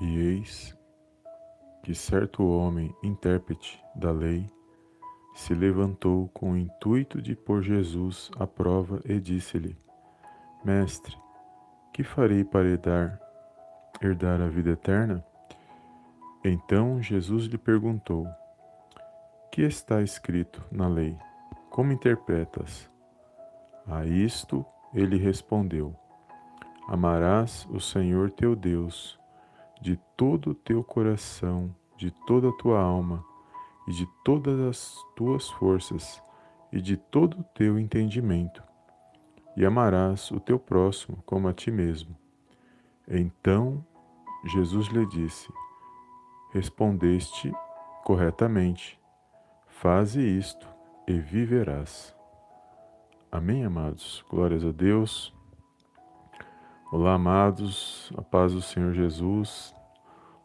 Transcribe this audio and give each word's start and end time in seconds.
E 0.00 0.16
eis 0.18 0.78
que 1.82 1.94
certo 1.94 2.46
homem, 2.46 2.94
intérprete 3.02 3.82
da 3.94 4.10
lei, 4.10 4.46
se 5.34 5.54
levantou 5.54 6.28
com 6.28 6.52
o 6.52 6.56
intuito 6.56 7.22
de 7.22 7.34
pôr 7.34 7.62
Jesus 7.62 8.30
à 8.38 8.46
prova 8.46 9.00
e 9.04 9.18
disse-lhe: 9.18 9.76
Mestre, 10.64 11.16
que 11.92 12.04
farei 12.04 12.44
para 12.44 12.68
herdar, 12.68 13.20
herdar 14.02 14.40
a 14.40 14.48
vida 14.48 14.70
eterna? 14.70 15.24
Então 16.44 17.00
Jesus 17.02 17.46
lhe 17.46 17.58
perguntou: 17.58 18.28
Que 19.50 19.62
está 19.62 20.02
escrito 20.02 20.62
na 20.70 20.88
lei? 20.88 21.16
Como 21.70 21.92
interpretas? 21.92 22.90
A 23.86 24.04
isto 24.04 24.64
ele 24.92 25.16
respondeu: 25.16 25.94
Amarás 26.86 27.66
o 27.70 27.80
Senhor 27.80 28.30
teu 28.30 28.54
Deus 28.54 29.18
de 29.80 29.96
todo 30.16 30.50
o 30.50 30.54
teu 30.54 30.82
coração, 30.82 31.74
de 31.96 32.10
toda 32.26 32.48
a 32.48 32.52
tua 32.52 32.80
alma 32.80 33.24
e 33.86 33.92
de 33.92 34.06
todas 34.24 34.58
as 34.60 34.96
tuas 35.16 35.48
forças 35.50 36.22
e 36.72 36.80
de 36.80 36.96
todo 36.96 37.40
o 37.40 37.44
teu 37.54 37.78
entendimento, 37.78 38.62
e 39.56 39.64
amarás 39.64 40.30
o 40.30 40.38
teu 40.38 40.58
próximo 40.58 41.22
como 41.24 41.48
a 41.48 41.52
ti 41.52 41.70
mesmo. 41.70 42.16
Então 43.08 43.84
Jesus 44.44 44.88
lhe 44.88 45.06
disse: 45.06 45.48
Respondeste 46.52 47.52
corretamente, 48.04 48.98
faze 49.66 50.20
isto 50.20 50.68
e 51.06 51.18
viverás. 51.18 52.14
Amém, 53.30 53.64
amados? 53.64 54.24
Glórias 54.28 54.64
a 54.64 54.70
Deus. 54.70 55.37
Olá, 56.90 57.12
amados, 57.12 58.10
a 58.16 58.22
paz 58.22 58.54
do 58.54 58.62
Senhor 58.62 58.94
Jesus. 58.94 59.74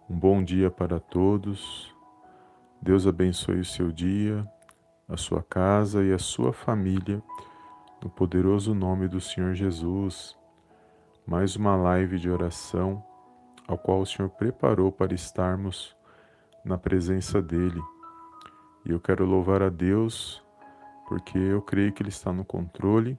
Um 0.09 0.19
bom 0.19 0.43
dia 0.43 0.69
para 0.69 0.99
todos. 0.99 1.95
Deus 2.81 3.07
abençoe 3.07 3.61
o 3.61 3.65
seu 3.65 3.93
dia, 3.93 4.45
a 5.07 5.15
sua 5.15 5.41
casa 5.41 6.03
e 6.03 6.11
a 6.11 6.19
sua 6.19 6.51
família, 6.51 7.23
no 8.03 8.09
poderoso 8.09 8.75
nome 8.75 9.07
do 9.07 9.21
Senhor 9.21 9.53
Jesus. 9.53 10.37
Mais 11.25 11.55
uma 11.55 11.77
live 11.77 12.19
de 12.19 12.29
oração, 12.29 13.01
ao 13.65 13.77
qual 13.77 14.01
o 14.01 14.05
Senhor 14.05 14.27
preparou 14.27 14.91
para 14.91 15.13
estarmos 15.13 15.95
na 16.65 16.77
presença 16.77 17.41
dEle. 17.41 17.81
E 18.85 18.91
eu 18.91 18.99
quero 18.99 19.25
louvar 19.25 19.63
a 19.63 19.69
Deus, 19.69 20.43
porque 21.07 21.37
eu 21.37 21.61
creio 21.61 21.93
que 21.93 22.03
Ele 22.03 22.09
está 22.09 22.33
no 22.33 22.43
controle 22.43 23.17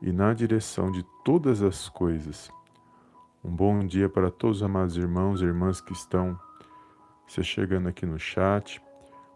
e 0.00 0.12
na 0.12 0.32
direção 0.32 0.90
de 0.90 1.04
todas 1.24 1.62
as 1.62 1.88
coisas. 1.88 2.50
Um 3.44 3.50
bom 3.50 3.80
dia 3.80 4.08
para 4.08 4.30
todos 4.30 4.58
os 4.58 4.62
amados 4.62 4.96
irmãos 4.96 5.40
e 5.40 5.44
irmãs 5.44 5.80
que 5.80 5.92
estão 5.92 6.38
se 7.26 7.42
chegando 7.42 7.88
aqui 7.88 8.06
no 8.06 8.18
chat, 8.18 8.80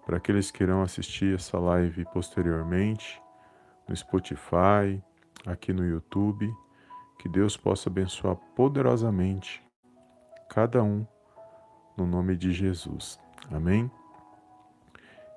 para 0.06 0.16
aqueles 0.16 0.50
que 0.50 0.62
irão 0.62 0.82
assistir 0.82 1.34
essa 1.34 1.58
live 1.58 2.04
posteriormente, 2.12 3.20
no 3.86 3.94
Spotify, 3.94 5.02
aqui 5.46 5.72
no 5.72 5.84
YouTube. 5.84 6.50
Que 7.18 7.28
Deus 7.28 7.56
possa 7.56 7.88
abençoar 7.88 8.36
poderosamente 8.54 9.62
cada 10.48 10.82
um 10.82 11.06
no 11.96 12.06
nome 12.06 12.36
de 12.36 12.52
Jesus. 12.52 13.18
Amém? 13.50 13.90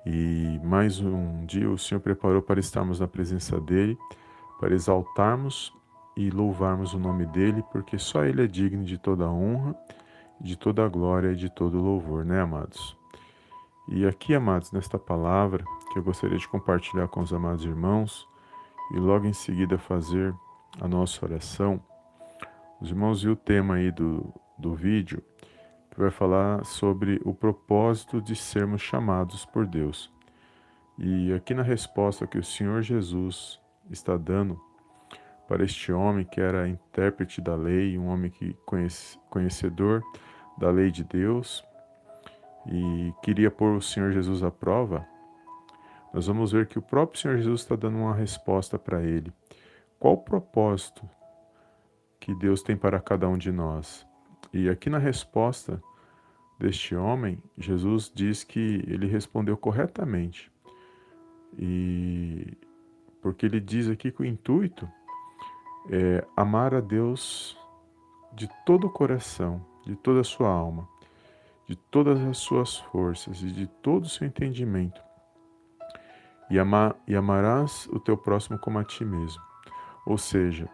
E 0.06 0.60
mais 0.64 1.00
um 1.00 1.44
dia 1.44 1.68
o 1.68 1.78
Senhor 1.78 2.00
preparou 2.00 2.40
para 2.40 2.58
estarmos 2.58 3.00
na 3.00 3.06
presença 3.06 3.60
dEle, 3.60 3.98
para 4.62 4.76
exaltarmos 4.76 5.74
e 6.16 6.30
louvarmos 6.30 6.94
o 6.94 6.98
nome 6.98 7.26
dEle, 7.26 7.64
porque 7.72 7.98
só 7.98 8.24
Ele 8.24 8.44
é 8.44 8.46
digno 8.46 8.84
de 8.84 8.96
toda 8.96 9.28
honra 9.28 9.74
de 10.40 10.56
toda 10.56 10.88
glória 10.88 11.32
e 11.32 11.36
de 11.36 11.50
todo 11.50 11.80
louvor, 11.80 12.24
né, 12.24 12.40
amados? 12.40 12.96
E 13.88 14.06
aqui, 14.06 14.36
amados, 14.36 14.70
nesta 14.70 15.00
palavra 15.00 15.64
que 15.92 15.98
eu 15.98 16.02
gostaria 16.02 16.38
de 16.38 16.46
compartilhar 16.46 17.08
com 17.08 17.20
os 17.20 17.32
amados 17.32 17.64
irmãos 17.64 18.24
e 18.92 18.98
logo 18.98 19.26
em 19.26 19.32
seguida 19.32 19.78
fazer 19.78 20.32
a 20.80 20.86
nossa 20.86 21.24
oração, 21.24 21.80
os 22.80 22.88
irmãos 22.88 23.22
viu 23.22 23.32
o 23.32 23.36
tema 23.36 23.74
aí 23.74 23.90
do, 23.90 24.32
do 24.56 24.74
vídeo 24.74 25.20
que 25.90 25.98
vai 25.98 26.10
falar 26.10 26.64
sobre 26.64 27.20
o 27.24 27.34
propósito 27.34 28.22
de 28.22 28.36
sermos 28.36 28.80
chamados 28.80 29.44
por 29.44 29.66
Deus. 29.66 30.08
E 30.96 31.32
aqui 31.32 31.52
na 31.52 31.62
resposta 31.64 32.28
que 32.28 32.38
o 32.38 32.44
Senhor 32.44 32.80
Jesus 32.80 33.60
está 33.90 34.16
dando 34.16 34.60
para 35.48 35.64
este 35.64 35.92
homem 35.92 36.24
que 36.24 36.40
era 36.40 36.68
intérprete 36.68 37.40
da 37.40 37.54
lei, 37.54 37.98
um 37.98 38.06
homem 38.06 38.30
que 38.30 38.54
conhece, 38.64 39.18
conhecedor 39.28 40.02
da 40.58 40.70
lei 40.70 40.90
de 40.90 41.04
Deus 41.04 41.64
e 42.66 43.12
queria 43.22 43.50
pôr 43.50 43.74
o 43.74 43.82
Senhor 43.82 44.12
Jesus 44.12 44.42
à 44.42 44.50
prova, 44.50 45.06
nós 46.12 46.26
vamos 46.26 46.52
ver 46.52 46.66
que 46.66 46.78
o 46.78 46.82
próprio 46.82 47.20
Senhor 47.20 47.38
Jesus 47.38 47.62
está 47.62 47.74
dando 47.74 47.98
uma 47.98 48.14
resposta 48.14 48.78
para 48.78 49.02
ele. 49.02 49.32
Qual 49.98 50.14
o 50.14 50.18
propósito 50.18 51.08
que 52.20 52.34
Deus 52.34 52.62
tem 52.62 52.76
para 52.76 53.00
cada 53.00 53.28
um 53.28 53.38
de 53.38 53.50
nós? 53.50 54.06
E 54.52 54.68
aqui 54.68 54.90
na 54.90 54.98
resposta 54.98 55.82
deste 56.58 56.94
homem, 56.94 57.42
Jesus 57.56 58.12
diz 58.14 58.44
que 58.44 58.84
ele 58.86 59.06
respondeu 59.06 59.56
corretamente. 59.56 60.52
E 61.58 62.56
porque 63.22 63.46
ele 63.46 63.60
diz 63.60 63.88
aqui 63.88 64.10
que 64.10 64.20
o 64.20 64.26
intuito 64.26 64.86
é 65.88 66.26
amar 66.36 66.74
a 66.74 66.80
Deus 66.80 67.56
de 68.32 68.48
todo 68.66 68.88
o 68.88 68.90
coração, 68.90 69.64
de 69.86 69.94
toda 69.96 70.20
a 70.20 70.24
sua 70.24 70.48
alma, 70.48 70.88
de 71.66 71.76
todas 71.76 72.20
as 72.20 72.38
suas 72.38 72.76
forças 72.76 73.40
e 73.42 73.46
de 73.46 73.66
todo 73.66 74.04
o 74.04 74.08
seu 74.08 74.26
entendimento. 74.26 75.00
E, 76.50 76.58
amar, 76.58 76.96
e 77.06 77.16
amarás 77.16 77.88
o 77.92 77.98
teu 77.98 78.16
próximo 78.16 78.58
como 78.58 78.78
a 78.78 78.84
ti 78.84 79.04
mesmo. 79.04 79.42
Ou 80.04 80.18
seja, 80.18 80.68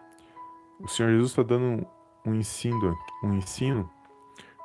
o 0.81 0.89
Senhor 0.89 1.11
Jesus 1.13 1.31
está 1.31 1.43
dando 1.43 1.87
um 2.25 2.35
ensino, 2.35 2.97
um 3.23 3.35
ensino 3.35 3.89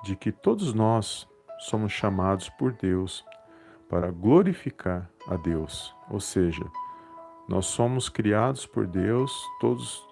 de 0.04 0.16
que 0.16 0.32
todos 0.32 0.74
nós 0.74 1.28
somos 1.60 1.92
chamados 1.92 2.50
por 2.50 2.72
Deus 2.74 3.26
para 3.90 4.10
glorificar 4.12 5.10
a 5.28 5.36
Deus. 5.36 5.96
Ou 6.10 6.20
seja, 6.20 6.64
nós 7.48 7.66
somos 7.66 8.10
criados 8.10 8.66
por 8.66 8.88
Deus, 8.88 9.32
todos 9.60 10.08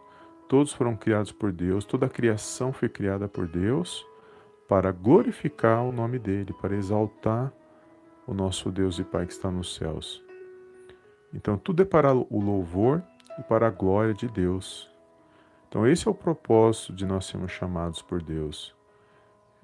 todos 0.47 0.73
foram 0.73 0.97
criados 0.97 1.31
por 1.31 1.49
Deus, 1.51 1.85
toda 1.85 2.07
a 2.07 2.09
criação 2.09 2.73
foi 2.73 2.89
criada 2.89 3.25
por 3.25 3.47
Deus 3.47 4.05
para 4.67 4.91
glorificar 4.91 5.81
o 5.83 5.93
nome 5.93 6.19
dele, 6.19 6.53
para 6.53 6.75
exaltar 6.75 7.53
o 8.27 8.33
nosso 8.33 8.69
Deus 8.69 8.99
e 8.99 9.03
Pai 9.03 9.25
que 9.25 9.31
está 9.31 9.49
nos 9.49 9.75
céus. 9.75 10.21
Então, 11.33 11.57
tudo 11.57 11.83
é 11.83 11.85
para 11.85 12.13
o 12.13 12.41
louvor 12.41 13.01
e 13.39 13.43
para 13.43 13.67
a 13.67 13.69
glória 13.69 14.13
de 14.13 14.27
Deus. 14.27 14.89
Então, 15.69 15.87
esse 15.87 16.07
é 16.07 16.11
o 16.11 16.13
propósito 16.13 16.93
de 16.93 17.05
nós 17.05 17.25
sermos 17.25 17.51
chamados 17.51 18.01
por 18.01 18.21
Deus. 18.21 18.75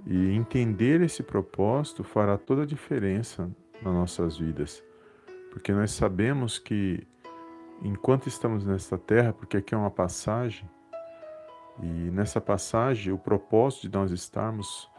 E 0.06 0.32
entender 0.32 1.02
esse 1.02 1.22
propósito 1.22 2.04
fará 2.04 2.38
toda 2.38 2.64
a 2.64 2.66
diferença 2.66 3.52
nas 3.82 3.94
nossas 3.94 4.38
vidas. 4.38 4.84
Porque 5.52 5.74
nós 5.74 5.92
sabemos 5.92 6.60
que 6.60 7.06
enquanto 7.82 8.28
estamos 8.28 8.66
nesta 8.66 8.98
terra, 8.98 9.34
porque 9.34 9.58
aqui 9.58 9.74
é 9.74 9.78
uma 9.78 9.92
passagem, 9.92 10.70
e 11.82 11.86
nessa 12.12 12.42
passagem 12.42 13.14
o 13.14 13.18
propósito 13.18 13.88
de 13.88 13.98
nós 13.98 14.12
estarmos 14.12 14.90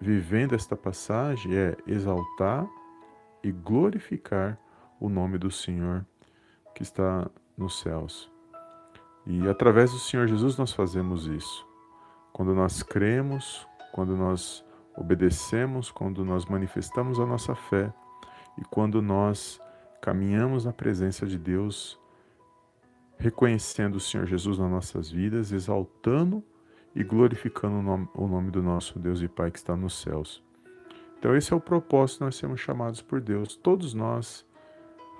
vivendo 0.00 0.54
esta 0.54 0.76
passagem 0.76 1.54
é 1.54 1.76
exaltar 1.86 2.66
e 3.42 3.50
glorificar 3.50 4.58
o 4.98 5.08
nome 5.08 5.36
do 5.36 5.50
Senhor 5.50 6.06
que 6.74 6.82
está 6.82 7.28
nos 7.56 7.80
céus. 7.80 8.30
E 9.26 9.48
através 9.48 9.90
do 9.90 9.98
Senhor 9.98 10.26
Jesus 10.26 10.56
nós 10.56 10.72
fazemos 10.72 11.26
isso. 11.26 11.66
Quando 12.32 12.54
nós 12.54 12.82
cremos, 12.82 13.66
quando 13.92 14.16
nós 14.16 14.64
obedecemos, 14.96 15.90
quando 15.90 16.24
nós 16.24 16.46
manifestamos 16.46 17.18
a 17.18 17.26
nossa 17.26 17.54
fé 17.54 17.92
e 18.56 18.64
quando 18.64 19.02
nós 19.02 19.60
caminhamos 20.00 20.64
na 20.64 20.72
presença 20.72 21.26
de 21.26 21.38
Deus, 21.38 21.98
reconhecendo 23.18 23.96
o 23.96 24.00
Senhor 24.00 24.26
Jesus 24.26 24.58
nas 24.58 24.70
nossas 24.70 25.10
vidas, 25.10 25.52
exaltando 25.52 26.42
e 26.94 27.04
glorificando 27.04 27.76
o 27.76 27.82
nome, 27.82 28.08
o 28.14 28.26
nome 28.26 28.50
do 28.50 28.62
nosso 28.62 28.98
Deus 28.98 29.20
e 29.20 29.28
Pai 29.28 29.50
que 29.50 29.58
está 29.58 29.76
nos 29.76 30.00
céus. 30.00 30.42
Então, 31.18 31.36
esse 31.36 31.52
é 31.52 31.56
o 31.56 31.60
propósito, 31.60 32.24
nós 32.24 32.36
sermos 32.36 32.60
chamados 32.60 33.02
por 33.02 33.20
Deus. 33.20 33.54
Todos 33.54 33.92
nós 33.92 34.46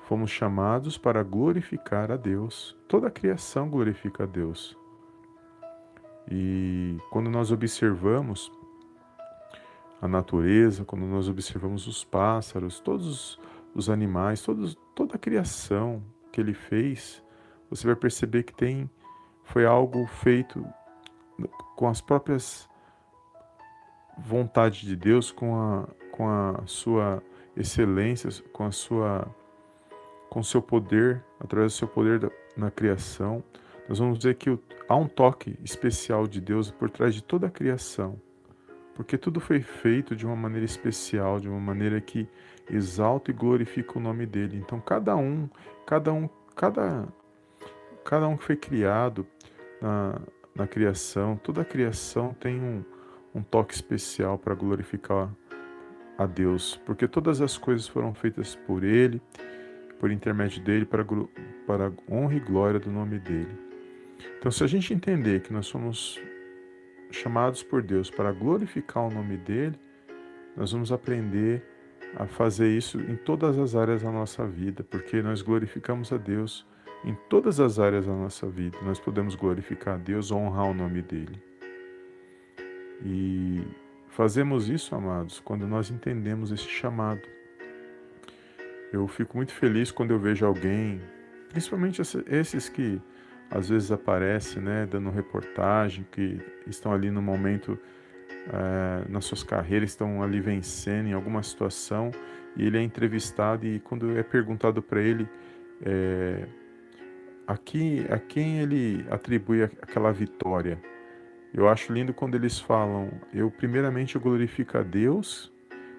fomos 0.05 0.31
chamados 0.31 0.97
para 0.97 1.23
glorificar 1.23 2.11
a 2.11 2.17
Deus. 2.17 2.75
Toda 2.89 3.09
a 3.09 3.11
criação 3.11 3.69
glorifica 3.69 4.25
a 4.25 4.27
Deus. 4.27 4.77
E 6.31 6.97
quando 7.11 7.29
nós 7.29 7.53
observamos 7.53 8.51
a 10.01 10.09
natureza, 10.09 10.85
quando 10.85 11.05
nós 11.05 11.29
observamos 11.29 11.87
os 11.87 12.03
pássaros, 12.03 12.81
todos 12.81 13.39
os 13.75 13.89
animais, 13.89 14.43
todos, 14.43 14.77
toda 14.95 15.15
a 15.15 15.19
criação 15.19 16.03
que 16.33 16.41
ele 16.41 16.55
fez, 16.55 17.23
você 17.69 17.87
vai 17.87 17.97
perceber 17.97 18.43
que 18.43 18.55
tem 18.55 18.91
foi 19.45 19.65
algo 19.65 20.07
feito 20.07 20.65
com 21.77 21.89
as 21.89 22.01
próprias 22.01 22.69
vontade 24.19 24.87
de 24.87 24.95
Deus, 24.95 25.33
com 25.33 25.57
a, 25.57 25.89
com 26.13 26.29
a 26.29 26.63
sua 26.67 27.23
excelência, 27.57 28.29
com 28.53 28.65
a 28.65 28.71
sua 28.71 29.35
com 30.29 30.45
seu 30.45 30.63
poder, 30.63 31.25
através 31.41 31.73
do 31.73 31.77
seu 31.77 31.89
poder 31.89 32.31
na 32.57 32.71
criação. 32.71 33.43
Nós 33.89 33.99
vamos 33.99 34.19
dizer 34.19 34.37
que 34.37 34.57
há 34.89 34.95
um 34.95 35.09
toque 35.09 35.59
especial 35.65 36.29
de 36.29 36.41
Deus 36.41 36.71
por 36.71 36.89
trás 36.89 37.13
de 37.13 37.21
toda 37.21 37.49
a 37.49 37.51
criação, 37.51 38.17
porque 38.95 39.19
tudo 39.19 39.41
foi 39.41 39.61
feito 39.61 40.15
de 40.15 40.25
uma 40.25 40.37
maneira 40.37 40.65
especial, 40.65 41.41
de 41.41 41.49
uma 41.49 41.59
maneira 41.59 42.01
que 42.01 42.29
exalta 42.71 43.31
e 43.31 43.35
glorifica 43.35 43.99
o 43.99 44.01
nome 44.01 44.27
dele. 44.27 44.57
Então 44.57 44.81
cada 44.81 45.17
um, 45.17 45.49
cada 45.87 46.13
um, 46.13 46.29
cada 46.55 47.09
cada 48.05 48.27
um 48.29 48.37
que 48.37 48.45
foi 48.45 48.57
criado 48.57 49.27
na, 49.81 50.21
na 50.55 50.67
criação, 50.67 51.37
toda 51.37 51.63
a 51.63 51.65
criação 51.65 52.35
tem 52.35 52.61
um, 52.61 52.85
um 53.35 53.43
toque 53.43 53.75
especial 53.75 54.39
para 54.39 54.55
glorificar 54.55 55.31
a 56.19 56.27
Deus, 56.27 56.81
porque 56.85 57.09
todas 57.09 57.41
as 57.41 57.57
coisas 57.57 57.89
foram 57.89 58.13
feitas 58.13 58.55
por 58.55 58.85
Ele, 58.85 59.23
por 59.99 60.11
intermédio 60.11 60.63
dele, 60.63 60.85
para, 60.85 61.05
para 61.67 61.93
honra 62.11 62.35
e 62.35 62.41
glória 62.41 62.79
do 62.79 62.91
nome 62.91 63.19
dele. 63.19 63.59
Então, 64.39 64.51
se 64.51 64.63
a 64.63 64.67
gente 64.67 64.93
entender 64.93 65.41
que 65.41 65.53
nós 65.53 65.67
somos 65.67 66.21
chamados 67.11 67.63
por 67.63 67.83
Deus 67.83 68.11
para 68.11 68.33
glorificar 68.33 69.07
o 69.07 69.11
nome 69.11 69.37
dele, 69.37 69.79
nós 70.57 70.73
vamos 70.73 70.93
aprender 70.93 71.63
a 72.17 72.27
fazer 72.27 72.69
isso 72.69 73.01
em 73.01 73.17
todas 73.17 73.59
as 73.59 73.75
áreas 73.75 74.03
da 74.03 74.11
nossa 74.11 74.47
vida, 74.47 74.83
porque 74.83 75.23
nós 75.23 75.43
glorificamos 75.43 76.13
a 76.13 76.17
Deus 76.17 76.67
em 77.05 77.15
todas 77.29 77.61
as 77.61 77.79
áreas 77.79 78.07
da 78.07 78.13
nossa 78.13 78.47
vida. 78.47 78.77
Nós 78.83 78.99
podemos 78.99 79.35
glorificar 79.35 79.95
a 79.95 79.99
Deus, 79.99 80.31
honrar 80.31 80.67
o 80.67 80.75
nome 80.75 81.03
dele. 81.03 81.41
E 83.05 83.63
fazemos 84.09 84.69
isso, 84.69 84.95
amados, 84.95 85.41
quando 85.41 85.67
nós 85.67 85.91
entendemos 85.91 86.53
esse 86.53 86.69
chamado. 86.69 87.23
Eu 88.93 89.07
fico 89.07 89.37
muito 89.37 89.53
feliz 89.53 89.91
quando 89.91 90.11
eu 90.11 90.19
vejo 90.19 90.45
alguém, 90.45 91.01
principalmente 91.49 92.03
esses 92.27 92.69
que 92.69 93.01
às 93.51 93.69
vezes 93.69 93.91
aparecem, 93.91 94.63
né, 94.63 94.87
dando 94.87 95.11
reportagem, 95.11 96.07
que 96.11 96.41
estão 96.67 96.93
ali 96.93 97.11
no 97.11 97.23
momento 97.23 97.79
é, 98.53 99.09
nas 99.09 99.25
suas 99.25 99.43
carreiras, 99.43 99.91
estão 99.91 100.23
ali 100.23 100.41
vencendo 100.41 101.09
em 101.09 101.13
alguma 101.13 101.43
situação, 101.43 102.11
e 102.57 102.67
ele 102.67 102.79
é 102.79 102.83
entrevistado 102.83 103.67
e 103.67 103.79
quando 103.81 104.17
é 104.19 104.23
perguntado 104.23 104.83
para 104.83 105.01
ele 105.01 105.29
é, 105.83 106.47
a, 107.47 107.57
quem, 107.57 108.07
a 108.11 108.19
quem 108.19 108.61
ele 108.61 109.05
atribui 109.11 109.63
aquela 109.63 110.13
vitória, 110.13 110.81
eu 111.53 111.69
acho 111.69 111.93
lindo 111.93 112.15
quando 112.15 112.35
eles 112.35 112.59
falam: 112.59 113.11
eu 113.35 113.51
primeiramente 113.51 114.15
eu 114.15 114.21
glorifico 114.21 114.79
a 114.79 114.83
Deus, 114.83 115.53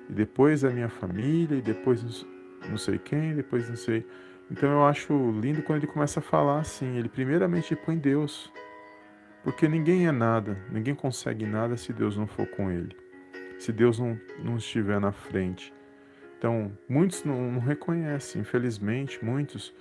e 0.10 0.14
depois 0.14 0.64
a 0.64 0.70
minha 0.70 0.90
família, 0.90 1.58
e 1.58 1.62
depois 1.62 2.26
não 2.70 2.78
sei 2.78 2.98
quem, 2.98 3.36
depois 3.36 3.68
não 3.68 3.76
sei. 3.76 4.06
Então 4.50 4.70
eu 4.70 4.86
acho 4.86 5.14
lindo 5.32 5.62
quando 5.62 5.80
ele 5.80 5.88
começa 5.88 6.20
a 6.20 6.24
falar 6.24 6.60
assim: 6.60 6.98
ele 6.98 7.10
primeiramente 7.10 7.76
põe 7.76 7.98
Deus, 7.98 8.52
porque 9.44 9.68
ninguém 9.68 10.08
é 10.08 10.12
nada, 10.12 10.58
ninguém 10.70 10.94
consegue 10.94 11.46
nada 11.46 11.76
se 11.78 11.92
Deus 11.92 12.16
não 12.16 12.28
for 12.28 12.46
com 12.48 12.70
ele, 12.70 12.96
se 13.58 13.72
Deus 13.72 14.00
não, 14.00 14.20
não 14.44 14.58
estiver 14.58 15.00
na 15.00 15.12
frente. 15.12 15.74
Então, 16.38 16.72
muitos 16.90 17.24
não, 17.24 17.52
não 17.52 17.60
reconhecem, 17.60 18.42
infelizmente, 18.42 19.24
muitos, 19.24 19.74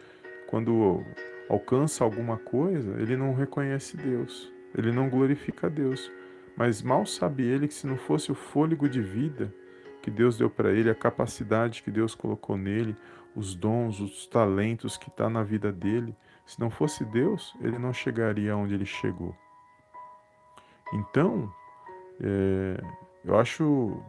quando 0.47 1.05
alcança 1.49 2.05
alguma 2.05 2.37
coisa, 2.37 3.01
ele 3.01 3.17
não 3.17 3.35
reconhece 3.35 3.97
Deus. 3.97 4.53
Ele 4.77 4.93
não 4.93 5.09
glorifica 5.09 5.69
Deus, 5.69 6.11
mas 6.57 6.83
mal 6.83 7.05
sabe 7.05 7.43
ele 7.43 7.67
que 7.67 7.75
se 7.75 7.87
não 7.87 7.97
fosse 7.97 8.31
o 8.31 8.35
fôlego 8.35 8.89
de 8.89 9.01
vida 9.01 9.53
que 10.01 10.11
Deus 10.11 10.39
deu 10.39 10.49
para 10.49 10.71
ele, 10.73 10.89
a 10.89 10.95
capacidade 10.95 11.83
que 11.83 11.91
Deus 11.91 12.15
colocou 12.15 12.57
nele, 12.57 12.97
os 13.35 13.55
dons, 13.55 14.01
os 14.01 14.27
talentos 14.27 14.97
que 14.97 15.09
está 15.09 15.29
na 15.29 15.43
vida 15.43 15.73
dele, 15.73 16.17
se 16.47 16.59
não 16.59 16.71
fosse 16.71 17.05
Deus, 17.05 17.55
ele 17.61 17.79
não 17.79 17.93
chegaria 17.93 18.57
onde 18.57 18.75
ele 18.75 18.87
chegou. 18.87 19.37
Então, 20.93 21.53
é, 22.21 22.83
eu 23.25 23.39
acho, 23.39 24.03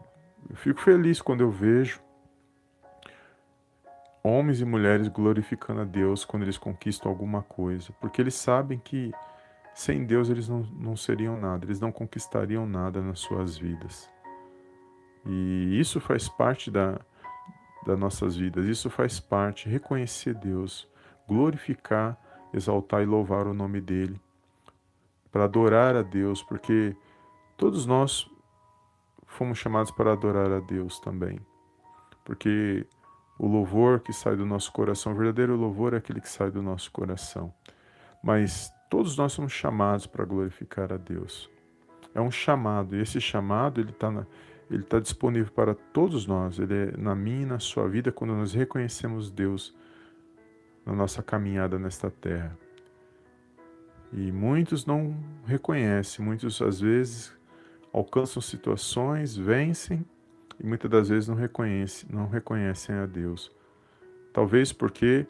eu 0.49 0.55
fico 0.55 0.81
feliz 0.81 1.21
quando 1.21 1.41
eu 1.41 1.51
vejo 1.51 2.01
homens 4.23 4.61
e 4.61 4.65
mulheres 4.65 5.07
glorificando 5.07 5.81
a 5.81 5.85
Deus 5.85 6.23
quando 6.23 6.43
eles 6.43 6.57
conquistam 6.57 7.09
alguma 7.09 7.41
coisa, 7.41 7.91
porque 7.99 8.21
eles 8.21 8.35
sabem 8.35 8.79
que 8.79 9.11
sem 9.73 10.05
Deus 10.05 10.29
eles 10.29 10.47
não, 10.47 10.59
não 10.59 10.95
seriam 10.95 11.39
nada, 11.39 11.65
eles 11.65 11.79
não 11.79 11.91
conquistariam 11.91 12.65
nada 12.67 13.01
nas 13.01 13.19
suas 13.19 13.57
vidas. 13.57 14.09
E 15.25 15.79
isso 15.79 15.99
faz 15.99 16.27
parte 16.27 16.69
da, 16.69 16.99
das 17.85 17.97
nossas 17.97 18.35
vidas, 18.35 18.65
isso 18.65 18.89
faz 18.89 19.19
parte, 19.19 19.69
reconhecer 19.69 20.33
Deus, 20.35 20.87
glorificar, 21.27 22.17
exaltar 22.53 23.01
e 23.01 23.05
louvar 23.05 23.47
o 23.47 23.53
nome 23.53 23.79
dEle, 23.79 24.19
para 25.31 25.45
adorar 25.45 25.95
a 25.95 26.01
Deus, 26.01 26.43
porque 26.43 26.95
todos 27.57 27.85
nós 27.85 28.29
fomos 29.25 29.57
chamados 29.57 29.91
para 29.91 30.11
adorar 30.11 30.51
a 30.51 30.59
Deus 30.59 30.99
também, 30.99 31.39
porque 32.25 32.85
o 33.39 33.47
louvor 33.47 33.99
que 33.99 34.11
sai 34.11 34.35
do 34.35 34.45
nosso 34.45 34.71
coração, 34.71 35.13
o 35.13 35.15
verdadeiro 35.15 35.55
louvor 35.55 35.93
é 35.93 35.97
aquele 35.97 36.21
que 36.21 36.29
sai 36.29 36.51
do 36.51 36.61
nosso 36.61 36.91
coração. 36.91 37.53
Mas 38.23 38.71
Todos 38.91 39.15
nós 39.15 39.31
somos 39.31 39.53
chamados 39.53 40.05
para 40.05 40.25
glorificar 40.25 40.91
a 40.91 40.97
Deus. 40.97 41.49
É 42.13 42.19
um 42.19 42.29
chamado, 42.29 42.93
e 42.93 43.01
esse 43.01 43.21
chamado 43.21 43.79
ele 43.79 43.91
está 43.91 44.27
ele 44.69 44.83
tá 44.83 44.99
disponível 44.99 45.49
para 45.53 45.73
todos 45.73 46.27
nós. 46.27 46.59
Ele 46.59 46.73
é 46.73 46.97
na 46.97 47.15
minha 47.15 47.43
e 47.43 47.45
na 47.45 47.57
sua 47.57 47.87
vida 47.87 48.11
quando 48.11 48.35
nós 48.35 48.53
reconhecemos 48.53 49.31
Deus 49.31 49.73
na 50.85 50.93
nossa 50.93 51.23
caminhada 51.23 51.79
nesta 51.79 52.11
terra. 52.11 52.57
E 54.13 54.31
muitos 54.31 54.85
não 54.85 55.15
reconhecem, 55.45 56.23
muitos 56.23 56.61
às 56.61 56.79
vezes 56.81 57.33
alcançam 57.93 58.41
situações, 58.41 59.35
vencem 59.35 60.05
e 60.59 60.65
muitas 60.65 60.91
das 60.91 61.09
vezes 61.09 61.29
não 61.29 61.35
reconhecem, 61.35 62.09
não 62.11 62.27
reconhecem 62.27 62.95
a 62.95 63.05
Deus. 63.05 63.51
Talvez 64.33 64.73
porque 64.73 65.25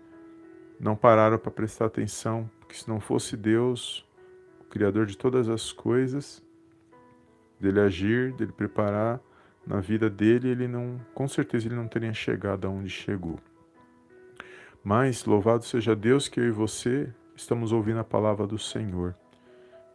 não 0.79 0.95
pararam 0.95 1.37
para 1.37 1.51
prestar 1.51 1.85
atenção 1.85 2.49
que 2.67 2.75
se 2.75 2.87
não 2.89 2.99
fosse 2.99 3.37
Deus, 3.37 4.05
o 4.59 4.63
Criador 4.63 5.05
de 5.05 5.17
todas 5.17 5.47
as 5.47 5.71
coisas, 5.71 6.43
dele 7.59 7.79
agir, 7.79 8.33
dele 8.33 8.51
preparar 8.51 9.19
na 9.65 9.79
vida 9.79 10.09
dele, 10.09 10.49
ele 10.49 10.67
não, 10.67 10.99
com 11.13 11.27
certeza 11.27 11.67
ele 11.67 11.75
não 11.75 11.87
teria 11.87 12.13
chegado 12.13 12.65
aonde 12.65 12.89
chegou. 12.89 13.39
Mas 14.83 15.25
louvado 15.25 15.63
seja 15.63 15.95
Deus 15.95 16.27
que 16.27 16.39
eu 16.39 16.45
e 16.45 16.51
você 16.51 17.13
estamos 17.35 17.71
ouvindo 17.71 17.99
a 17.99 18.03
palavra 18.03 18.45
do 18.45 18.57
Senhor. 18.57 19.15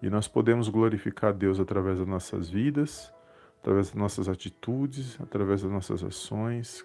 E 0.02 0.10
nós 0.10 0.28
podemos 0.28 0.68
glorificar 0.68 1.32
Deus 1.32 1.58
através 1.58 1.98
das 1.98 2.06
nossas 2.06 2.48
vidas, 2.48 3.12
através 3.60 3.88
das 3.88 3.94
nossas 3.94 4.28
atitudes, 4.28 5.18
através 5.20 5.62
das 5.62 5.70
nossas 5.70 6.04
ações. 6.04 6.84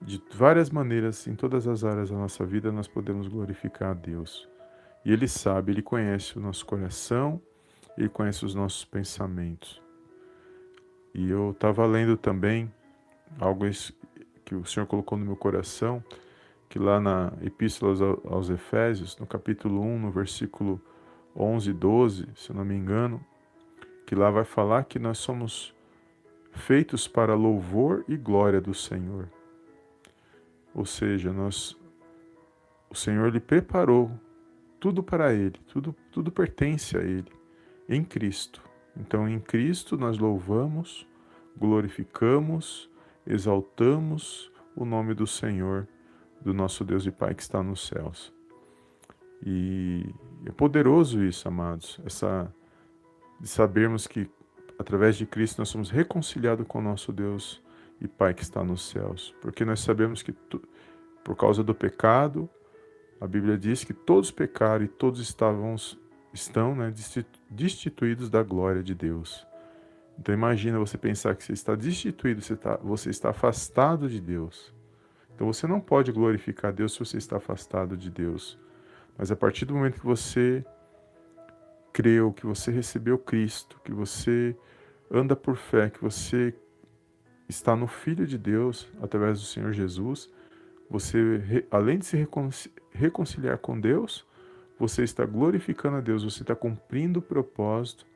De 0.00 0.22
várias 0.32 0.70
maneiras, 0.70 1.26
em 1.26 1.34
todas 1.34 1.66
as 1.66 1.84
áreas 1.84 2.10
da 2.10 2.16
nossa 2.16 2.44
vida, 2.44 2.70
nós 2.70 2.86
podemos 2.86 3.28
glorificar 3.28 3.90
a 3.90 3.94
Deus. 3.94 4.48
E 5.04 5.12
Ele 5.12 5.26
sabe, 5.26 5.72
Ele 5.72 5.82
conhece 5.82 6.38
o 6.38 6.40
nosso 6.40 6.64
coração, 6.66 7.40
Ele 7.96 8.08
conhece 8.08 8.44
os 8.44 8.54
nossos 8.54 8.84
pensamentos. 8.84 9.82
E 11.14 11.30
eu 11.30 11.52
estava 11.52 11.86
lendo 11.86 12.16
também 12.16 12.72
algo 13.38 13.64
que 14.44 14.54
o 14.54 14.64
Senhor 14.64 14.86
colocou 14.86 15.16
no 15.18 15.24
meu 15.24 15.36
coração, 15.36 16.02
que 16.68 16.78
lá 16.78 17.00
na 17.00 17.32
Epístola 17.42 18.18
aos 18.24 18.50
Efésios, 18.50 19.16
no 19.18 19.26
capítulo 19.26 19.80
1, 19.82 20.00
no 20.00 20.10
versículo 20.10 20.80
11 21.34 21.70
e 21.70 21.72
12, 21.72 22.28
se 22.34 22.52
não 22.52 22.64
me 22.64 22.74
engano, 22.74 23.24
que 24.06 24.14
lá 24.14 24.30
vai 24.30 24.44
falar 24.44 24.84
que 24.84 24.98
nós 24.98 25.18
somos 25.18 25.74
feitos 26.52 27.06
para 27.06 27.34
louvor 27.34 28.04
e 28.08 28.16
glória 28.16 28.60
do 28.60 28.72
Senhor. 28.72 29.28
Ou 30.74 30.84
seja, 30.84 31.32
nós 31.32 31.76
o 32.88 32.94
Senhor 32.94 33.32
lhe 33.32 33.40
preparou 33.40 34.10
tudo 34.78 35.02
para 35.02 35.32
Ele, 35.32 35.58
tudo, 35.66 35.94
tudo 36.10 36.30
pertence 36.30 36.96
a 36.96 37.00
Ele, 37.00 37.30
em 37.88 38.04
Cristo. 38.04 38.62
Então, 38.96 39.28
em 39.28 39.38
Cristo, 39.38 39.96
nós 39.96 40.18
louvamos, 40.18 41.06
glorificamos, 41.56 42.88
exaltamos 43.26 44.50
o 44.74 44.84
nome 44.84 45.14
do 45.14 45.26
Senhor, 45.26 45.86
do 46.46 46.54
nosso 46.54 46.84
Deus 46.84 47.04
e 47.04 47.10
Pai 47.10 47.34
que 47.34 47.42
está 47.42 47.60
nos 47.60 47.88
céus. 47.88 48.32
E 49.44 50.14
é 50.46 50.52
poderoso 50.52 51.24
isso, 51.24 51.48
amados, 51.48 52.00
essa 52.06 52.54
de 53.40 53.48
sabermos 53.48 54.06
que 54.06 54.30
através 54.78 55.16
de 55.16 55.26
Cristo 55.26 55.58
nós 55.58 55.68
somos 55.68 55.90
reconciliados 55.90 56.64
com 56.68 56.78
o 56.78 56.82
nosso 56.82 57.12
Deus 57.12 57.60
e 58.00 58.06
Pai 58.06 58.32
que 58.32 58.44
está 58.44 58.62
nos 58.62 58.88
céus, 58.88 59.34
porque 59.40 59.64
nós 59.64 59.80
sabemos 59.80 60.22
que 60.22 60.32
por 61.24 61.36
causa 61.36 61.64
do 61.64 61.74
pecado 61.74 62.48
a 63.20 63.26
Bíblia 63.26 63.58
diz 63.58 63.82
que 63.82 63.92
todos 63.92 64.30
pecaram 64.30 64.84
e 64.84 64.88
todos 64.88 65.20
estavam, 65.20 65.74
estão 66.32 66.76
né, 66.76 66.94
destituídos 67.50 68.30
da 68.30 68.44
glória 68.44 68.84
de 68.84 68.94
Deus. 68.94 69.44
Então 70.16 70.32
imagina 70.32 70.78
você 70.78 70.96
pensar 70.96 71.34
que 71.34 71.42
você 71.42 71.52
está 71.52 71.74
destituído, 71.74 72.40
você 72.40 72.52
está, 72.52 72.76
você 72.76 73.10
está 73.10 73.30
afastado 73.30 74.08
de 74.08 74.20
Deus. 74.20 74.75
Então 75.36 75.46
você 75.46 75.66
não 75.66 75.78
pode 75.78 76.10
glorificar 76.10 76.72
Deus 76.72 76.94
se 76.94 76.98
você 76.98 77.18
está 77.18 77.36
afastado 77.36 77.94
de 77.94 78.10
Deus. 78.10 78.58
Mas 79.18 79.30
a 79.30 79.36
partir 79.36 79.66
do 79.66 79.74
momento 79.74 80.00
que 80.00 80.06
você 80.06 80.64
creu, 81.92 82.32
que 82.32 82.46
você 82.46 82.70
recebeu 82.70 83.18
Cristo, 83.18 83.78
que 83.84 83.92
você 83.92 84.56
anda 85.10 85.36
por 85.36 85.56
fé, 85.56 85.90
que 85.90 86.00
você 86.00 86.54
está 87.46 87.76
no 87.76 87.86
Filho 87.86 88.26
de 88.26 88.38
Deus 88.38 88.88
através 89.02 89.38
do 89.38 89.44
Senhor 89.44 89.74
Jesus, 89.74 90.32
você, 90.88 91.66
além 91.70 91.98
de 91.98 92.06
se 92.06 92.28
reconciliar 92.94 93.58
com 93.58 93.78
Deus, 93.78 94.26
você 94.78 95.02
está 95.02 95.26
glorificando 95.26 95.98
a 95.98 96.00
Deus, 96.00 96.24
você 96.24 96.42
está 96.42 96.56
cumprindo 96.56 97.18
o 97.18 97.22
propósito 97.22 98.06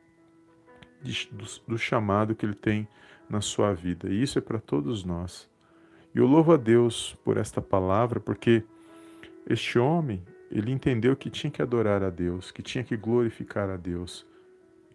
de, 1.03 1.29
do, 1.31 1.45
do 1.69 1.79
chamado 1.79 2.35
que 2.35 2.47
Ele 2.47 2.55
tem 2.55 2.89
na 3.29 3.43
sua 3.43 3.75
vida. 3.75 4.09
E 4.09 4.23
isso 4.23 4.39
é 4.39 4.43
para 4.43 4.59
todos 4.59 5.05
nós. 5.05 5.50
E 6.15 6.19
eu 6.19 6.27
louvo 6.27 6.53
a 6.53 6.57
Deus 6.57 7.17
por 7.25 7.37
esta 7.37 7.61
palavra, 7.61 8.19
porque 8.19 8.65
este 9.49 9.79
homem, 9.79 10.23
ele 10.51 10.73
entendeu 10.73 11.15
que 11.15 11.31
tinha 11.31 11.51
que 11.51 11.63
adorar 11.63 12.03
a 12.03 12.11
Deus, 12.11 12.51
que 12.51 12.63
tinha 12.63 12.83
que 12.83 12.97
glorificar 12.97 13.71
a 13.71 13.77
Deus, 13.77 14.27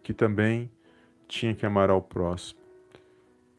que 0.02 0.12
também 0.12 0.70
tinha 1.26 1.54
que 1.54 1.64
amar 1.64 1.90
ao 1.90 2.02
próximo. 2.02 2.60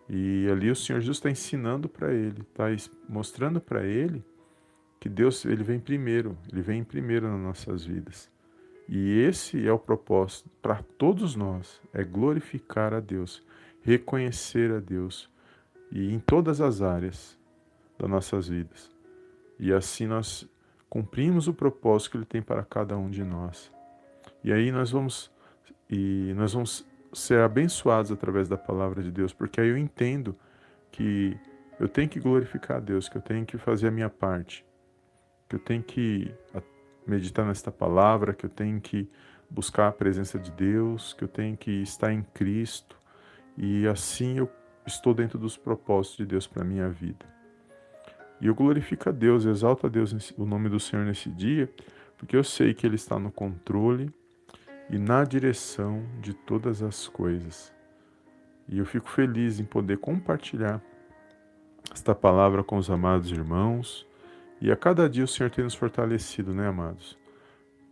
E 0.10 0.48
ali 0.50 0.72
o 0.72 0.76
Senhor 0.76 1.00
Jesus 1.00 1.18
está 1.18 1.30
ensinando 1.30 1.90
para 1.90 2.14
ele, 2.14 2.42
está 2.42 2.66
mostrando 3.10 3.60
para 3.60 3.86
ele 3.86 4.24
que 5.00 5.10
Deus 5.10 5.44
ele 5.46 5.64
vem 5.64 5.80
primeiro, 5.80 6.38
ele 6.52 6.62
vem 6.62 6.84
primeiro 6.84 7.28
nas 7.28 7.40
nossas 7.40 7.86
vidas. 7.86 8.30
E 8.88 9.20
esse 9.20 9.68
é 9.68 9.72
o 9.72 9.78
propósito 9.78 10.50
para 10.62 10.82
todos 10.98 11.36
nós, 11.36 11.82
é 11.94 12.04
glorificar 12.04 12.94
a 12.94 13.00
Deus, 13.00 13.44
reconhecer 13.82 14.72
a 14.72 14.80
Deus 14.80 15.30
e 15.92 16.14
em 16.14 16.20
todas 16.20 16.62
as 16.62 16.82
áreas 16.82 17.37
das 17.98 18.10
nossas 18.10 18.48
vidas. 18.48 18.92
E 19.60 19.74
assim 19.74 20.08
nós 20.08 20.48
cumprimos 20.90 21.48
o 21.48 21.54
propósito 21.54 22.12
que 22.12 22.18
ele 22.18 22.26
tem 22.26 22.42
para 22.42 22.64
cada 22.64 22.98
um 22.98 23.10
de 23.10 23.24
nós. 23.24 23.72
E 24.44 24.52
aí 24.52 24.72
nós 24.72 24.92
vamos 24.92 25.32
e 25.90 26.34
nós 26.36 26.54
vamos 26.54 26.86
ser 27.14 27.40
abençoados 27.40 28.12
através 28.12 28.50
da 28.50 28.58
palavra 28.58 29.02
de 29.02 29.12
Deus, 29.12 29.34
porque 29.34 29.60
aí 29.62 29.70
eu 29.70 29.78
entendo 29.78 30.36
que 30.92 31.38
eu 31.80 31.88
tenho 31.88 32.10
que 32.10 32.20
glorificar 32.20 32.78
a 32.78 32.80
Deus, 32.80 33.08
que 33.08 33.18
eu 33.18 33.22
tenho 33.22 33.46
que 33.46 33.58
fazer 33.58 33.88
a 33.88 33.92
minha 33.92 34.10
parte, 34.10 34.66
que 35.48 35.56
eu 35.56 35.60
tenho 35.60 35.82
que 35.82 36.34
meditar 37.06 37.46
nesta 37.46 37.72
palavra, 37.72 38.34
que 38.34 38.46
eu 38.46 38.50
tenho 38.50 38.82
que 38.82 39.10
buscar 39.50 39.88
a 39.88 39.92
presença 39.92 40.38
de 40.38 40.52
Deus, 40.52 41.14
que 41.14 41.24
eu 41.24 41.28
tenho 41.28 41.56
que 41.56 41.72
estar 41.82 42.12
em 42.12 42.22
Cristo 42.22 42.98
e 43.58 43.88
assim 43.88 44.38
eu 44.38 44.50
estou 44.86 45.14
dentro 45.14 45.40
dos 45.40 45.58
propósitos 45.58 46.18
de 46.18 46.26
Deus 46.26 46.46
para 46.46 46.64
a 46.64 46.66
minha 46.66 46.90
vida. 46.90 47.37
E 48.40 48.48
eu 48.48 48.56
glorifico 48.56 49.10
a 49.10 49.12
Deus, 49.12 49.46
exalto 49.46 49.88
a 49.88 49.90
Deus 49.90 50.34
o 50.38 50.46
nome 50.46 50.70
do 50.70 50.80
Senhor 50.80 51.06
nesse 51.06 51.30
dia, 51.30 51.72
porque 52.18 52.36
eu 52.36 52.44
sei 52.44 52.74
que 52.74 52.86
Ele 52.86 52.96
está 52.96 53.18
no 53.18 53.32
controle 53.32 54.12
e 54.90 54.98
na 54.98 55.24
direção 55.24 56.04
de 56.22 56.34
todas 56.34 56.82
as 56.82 57.08
coisas. 57.08 57.74
E 58.68 58.78
eu 58.78 58.86
fico 58.86 59.10
feliz 59.10 59.60
em 59.60 59.66
poder 59.66 59.98
compartilhar 59.98 60.82
esta 61.92 62.14
palavra 62.14 62.64
com 62.64 62.78
os 62.78 62.90
amados 62.90 63.32
irmãos. 63.32 64.06
E 64.60 64.72
a 64.72 64.76
cada 64.76 65.10
dia 65.10 65.24
o 65.24 65.28
Senhor 65.28 65.50
tem 65.50 65.64
nos 65.64 65.74
fortalecido, 65.74 66.54
né, 66.54 66.68
amados? 66.68 67.18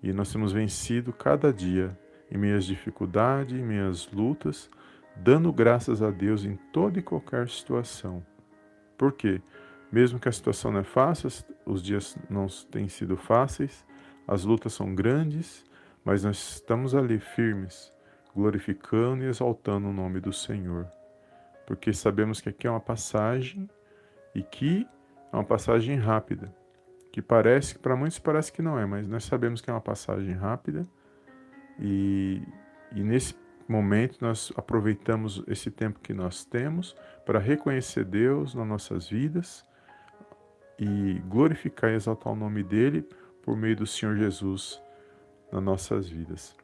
E 0.04 0.12
nós 0.12 0.32
temos 0.32 0.52
vencido 0.52 1.14
cada 1.14 1.52
dia 1.54 1.98
em 2.30 2.38
minhas 2.38 2.66
dificuldades, 2.66 3.58
em 3.58 3.64
minhas 3.64 4.12
lutas, 4.12 4.70
dando 5.16 5.52
graças 5.54 6.02
a 6.02 6.12
Deus 6.12 6.44
em 6.44 6.56
toda 6.74 7.00
e 7.00 7.04
qualquer 7.04 7.50
situação. 7.50 8.26
Por 8.98 9.14
quê? 9.14 9.42
Mesmo 9.96 10.20
que 10.20 10.28
a 10.28 10.32
situação 10.34 10.74
não 10.74 10.82
é 10.82 10.84
fácil, 10.84 11.30
os 11.66 11.82
dias 11.82 12.18
não 12.30 12.48
têm 12.70 12.90
sido 12.90 13.16
fáceis, 13.16 13.86
as 14.28 14.44
lutas 14.44 14.74
são 14.74 14.94
grandes, 14.94 15.64
mas 16.04 16.26
nós 16.26 16.36
estamos 16.56 16.94
ali 16.94 17.18
firmes, 17.18 17.94
glorificando 18.36 19.24
e 19.24 19.28
exaltando 19.28 19.88
o 19.88 19.94
nome 19.94 20.20
do 20.20 20.34
Senhor, 20.34 20.86
porque 21.66 21.94
sabemos 21.94 22.42
que 22.42 22.50
aqui 22.50 22.68
é 22.68 22.70
uma 22.70 22.82
passagem 22.82 23.70
e 24.36 24.44
que 24.44 24.86
é 25.32 25.36
uma 25.38 25.46
passagem 25.46 25.96
rápida, 25.96 26.54
que 27.10 27.22
parece, 27.22 27.80
para 27.80 27.96
muitos 27.96 28.20
parece 28.20 28.52
que 28.52 28.62
não 28.62 28.78
é, 28.78 28.86
mas 28.86 29.08
nós 29.08 29.24
sabemos 29.24 29.62
que 29.62 29.70
é 29.70 29.74
uma 29.74 29.80
passagem 29.80 30.34
rápida. 30.34 30.86
E, 31.80 32.42
e 32.94 33.02
nesse 33.02 33.34
momento 33.66 34.18
nós 34.20 34.52
aproveitamos 34.58 35.42
esse 35.48 35.72
tempo 35.72 36.02
que 36.02 36.14
nós 36.14 36.44
temos 36.44 36.94
para 37.26 37.40
reconhecer 37.40 38.04
Deus 38.04 38.54
nas 38.54 38.68
nossas 38.68 39.08
vidas 39.08 39.66
e 40.80 41.22
glorificar 41.28 41.92
e 41.92 41.96
exaltar 41.96 42.34
o 42.34 42.36
nome 42.36 42.64
dele 42.64 43.08
por 43.42 43.56
meio 43.56 43.76
do 43.76 43.88
Senhor 43.88 44.16
Jesus 44.18 44.82
nas 45.52 45.64
nossas 45.64 46.08
vidas. 46.10 46.56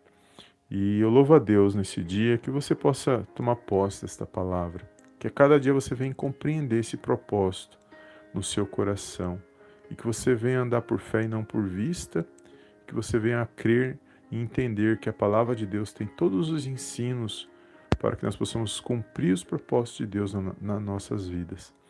E 0.69 0.99
eu 0.99 1.09
louvo 1.09 1.35
a 1.35 1.39
Deus 1.39 1.75
nesse 1.75 2.03
dia 2.03 2.37
que 2.37 2.49
você 2.49 2.73
possa 2.73 3.27
tomar 3.35 3.57
posse 3.57 4.03
desta 4.03 4.25
palavra, 4.25 4.89
que 5.19 5.27
a 5.27 5.29
cada 5.29 5.59
dia 5.59 5.73
você 5.73 5.93
venha 5.93 6.13
compreender 6.13 6.79
esse 6.79 6.95
propósito 6.97 7.77
no 8.33 8.41
seu 8.41 8.65
coração 8.65 9.41
e 9.89 9.95
que 9.95 10.05
você 10.05 10.33
venha 10.33 10.61
andar 10.61 10.81
por 10.81 10.99
fé 10.99 11.23
e 11.23 11.27
não 11.27 11.43
por 11.43 11.63
vista, 11.63 12.25
que 12.87 12.95
você 12.95 13.19
venha 13.19 13.41
a 13.41 13.45
crer 13.45 13.99
e 14.31 14.37
entender 14.37 14.97
que 14.97 15.09
a 15.09 15.13
palavra 15.13 15.53
de 15.53 15.65
Deus 15.65 15.91
tem 15.91 16.07
todos 16.07 16.49
os 16.49 16.65
ensinos 16.65 17.49
para 17.99 18.15
que 18.15 18.23
nós 18.23 18.35
possamos 18.37 18.79
cumprir 18.79 19.33
os 19.33 19.43
propósitos 19.43 19.97
de 19.97 20.07
Deus 20.07 20.33
nas 20.33 20.55
na 20.61 20.79
nossas 20.79 21.27
vidas. 21.27 21.80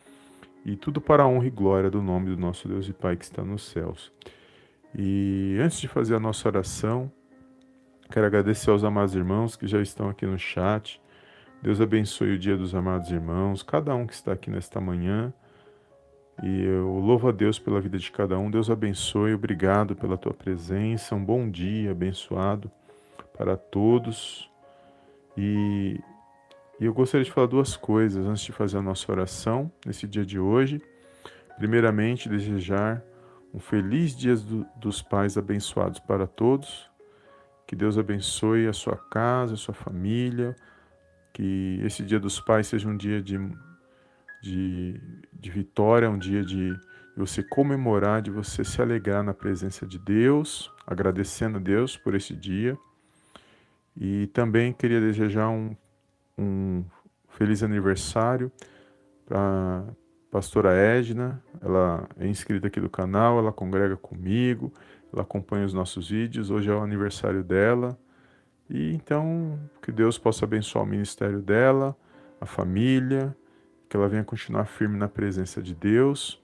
E 0.64 0.76
tudo 0.76 1.00
para 1.00 1.24
a 1.24 1.26
honra 1.26 1.46
e 1.46 1.50
glória 1.50 1.90
do 1.90 2.00
nome 2.00 2.30
do 2.30 2.36
nosso 2.36 2.68
Deus 2.68 2.88
e 2.88 2.92
Pai 2.92 3.16
que 3.16 3.24
está 3.24 3.42
nos 3.42 3.68
céus. 3.68 4.12
E 4.94 5.56
antes 5.60 5.80
de 5.80 5.88
fazer 5.88 6.14
a 6.14 6.20
nossa 6.20 6.48
oração, 6.48 7.10
quero 8.10 8.26
agradecer 8.26 8.70
aos 8.70 8.84
amados 8.84 9.14
irmãos 9.14 9.56
que 9.56 9.66
já 9.66 9.80
estão 9.80 10.08
aqui 10.08 10.26
no 10.26 10.38
chat. 10.38 11.00
Deus 11.62 11.80
abençoe 11.80 12.34
o 12.34 12.38
dia 12.38 12.56
dos 12.56 12.74
amados 12.74 13.10
irmãos, 13.10 13.62
cada 13.62 13.94
um 13.94 14.06
que 14.06 14.14
está 14.14 14.32
aqui 14.32 14.50
nesta 14.50 14.80
manhã. 14.80 15.32
E 16.42 16.64
eu 16.64 16.98
louvo 16.98 17.28
a 17.28 17.32
Deus 17.32 17.58
pela 17.58 17.80
vida 17.80 17.98
de 17.98 18.10
cada 18.10 18.38
um. 18.38 18.50
Deus 18.50 18.70
abençoe, 18.70 19.34
obrigado 19.34 19.94
pela 19.94 20.16
tua 20.16 20.34
presença. 20.34 21.14
Um 21.14 21.24
bom 21.24 21.48
dia 21.48 21.90
abençoado 21.90 22.70
para 23.36 23.56
todos. 23.56 24.50
E, 25.36 26.00
e 26.82 26.84
eu 26.84 26.92
gostaria 26.92 27.24
de 27.24 27.30
falar 27.30 27.46
duas 27.46 27.76
coisas 27.76 28.26
antes 28.26 28.42
de 28.42 28.50
fazer 28.50 28.76
a 28.76 28.82
nossa 28.82 29.12
oração 29.12 29.70
nesse 29.86 30.04
dia 30.04 30.26
de 30.26 30.36
hoje. 30.36 30.82
Primeiramente, 31.56 32.28
desejar 32.28 33.00
um 33.54 33.60
feliz 33.60 34.16
dia 34.16 34.34
do, 34.34 34.66
dos 34.80 35.00
pais 35.00 35.38
abençoados 35.38 36.00
para 36.00 36.26
todos. 36.26 36.90
Que 37.68 37.76
Deus 37.76 37.96
abençoe 37.96 38.66
a 38.66 38.72
sua 38.72 38.96
casa, 38.96 39.54
a 39.54 39.56
sua 39.56 39.72
família. 39.72 40.56
Que 41.32 41.80
esse 41.84 42.02
dia 42.02 42.18
dos 42.18 42.40
pais 42.40 42.66
seja 42.66 42.88
um 42.88 42.96
dia 42.96 43.22
de, 43.22 43.38
de, 44.42 45.00
de 45.32 45.50
vitória, 45.52 46.10
um 46.10 46.18
dia 46.18 46.44
de, 46.44 46.74
de 46.74 46.80
você 47.16 47.44
comemorar, 47.44 48.20
de 48.20 48.32
você 48.32 48.64
se 48.64 48.82
alegrar 48.82 49.22
na 49.22 49.32
presença 49.32 49.86
de 49.86 50.00
Deus, 50.00 50.68
agradecendo 50.84 51.58
a 51.58 51.60
Deus 51.60 51.96
por 51.96 52.16
esse 52.16 52.34
dia. 52.34 52.76
E 53.96 54.26
também 54.34 54.72
queria 54.72 55.00
desejar 55.00 55.48
um, 55.48 55.76
um 56.38 56.84
feliz 57.28 57.62
aniversário 57.62 58.50
para 59.26 59.84
pastora 60.30 60.72
Edna, 60.74 61.42
ela 61.60 62.08
é 62.18 62.26
inscrita 62.26 62.66
aqui 62.66 62.80
do 62.80 62.88
canal, 62.88 63.38
ela 63.38 63.52
congrega 63.52 63.96
comigo, 63.96 64.72
ela 65.12 65.22
acompanha 65.22 65.66
os 65.66 65.74
nossos 65.74 66.08
vídeos. 66.08 66.50
Hoje 66.50 66.70
é 66.70 66.74
o 66.74 66.82
aniversário 66.82 67.44
dela. 67.44 67.98
E 68.68 68.94
então, 68.94 69.58
que 69.82 69.92
Deus 69.92 70.16
possa 70.16 70.46
abençoar 70.46 70.84
o 70.84 70.88
ministério 70.88 71.40
dela, 71.42 71.94
a 72.40 72.46
família, 72.46 73.36
que 73.88 73.96
ela 73.96 74.08
venha 74.08 74.24
continuar 74.24 74.64
firme 74.64 74.96
na 74.96 75.08
presença 75.08 75.60
de 75.60 75.74
Deus. 75.74 76.42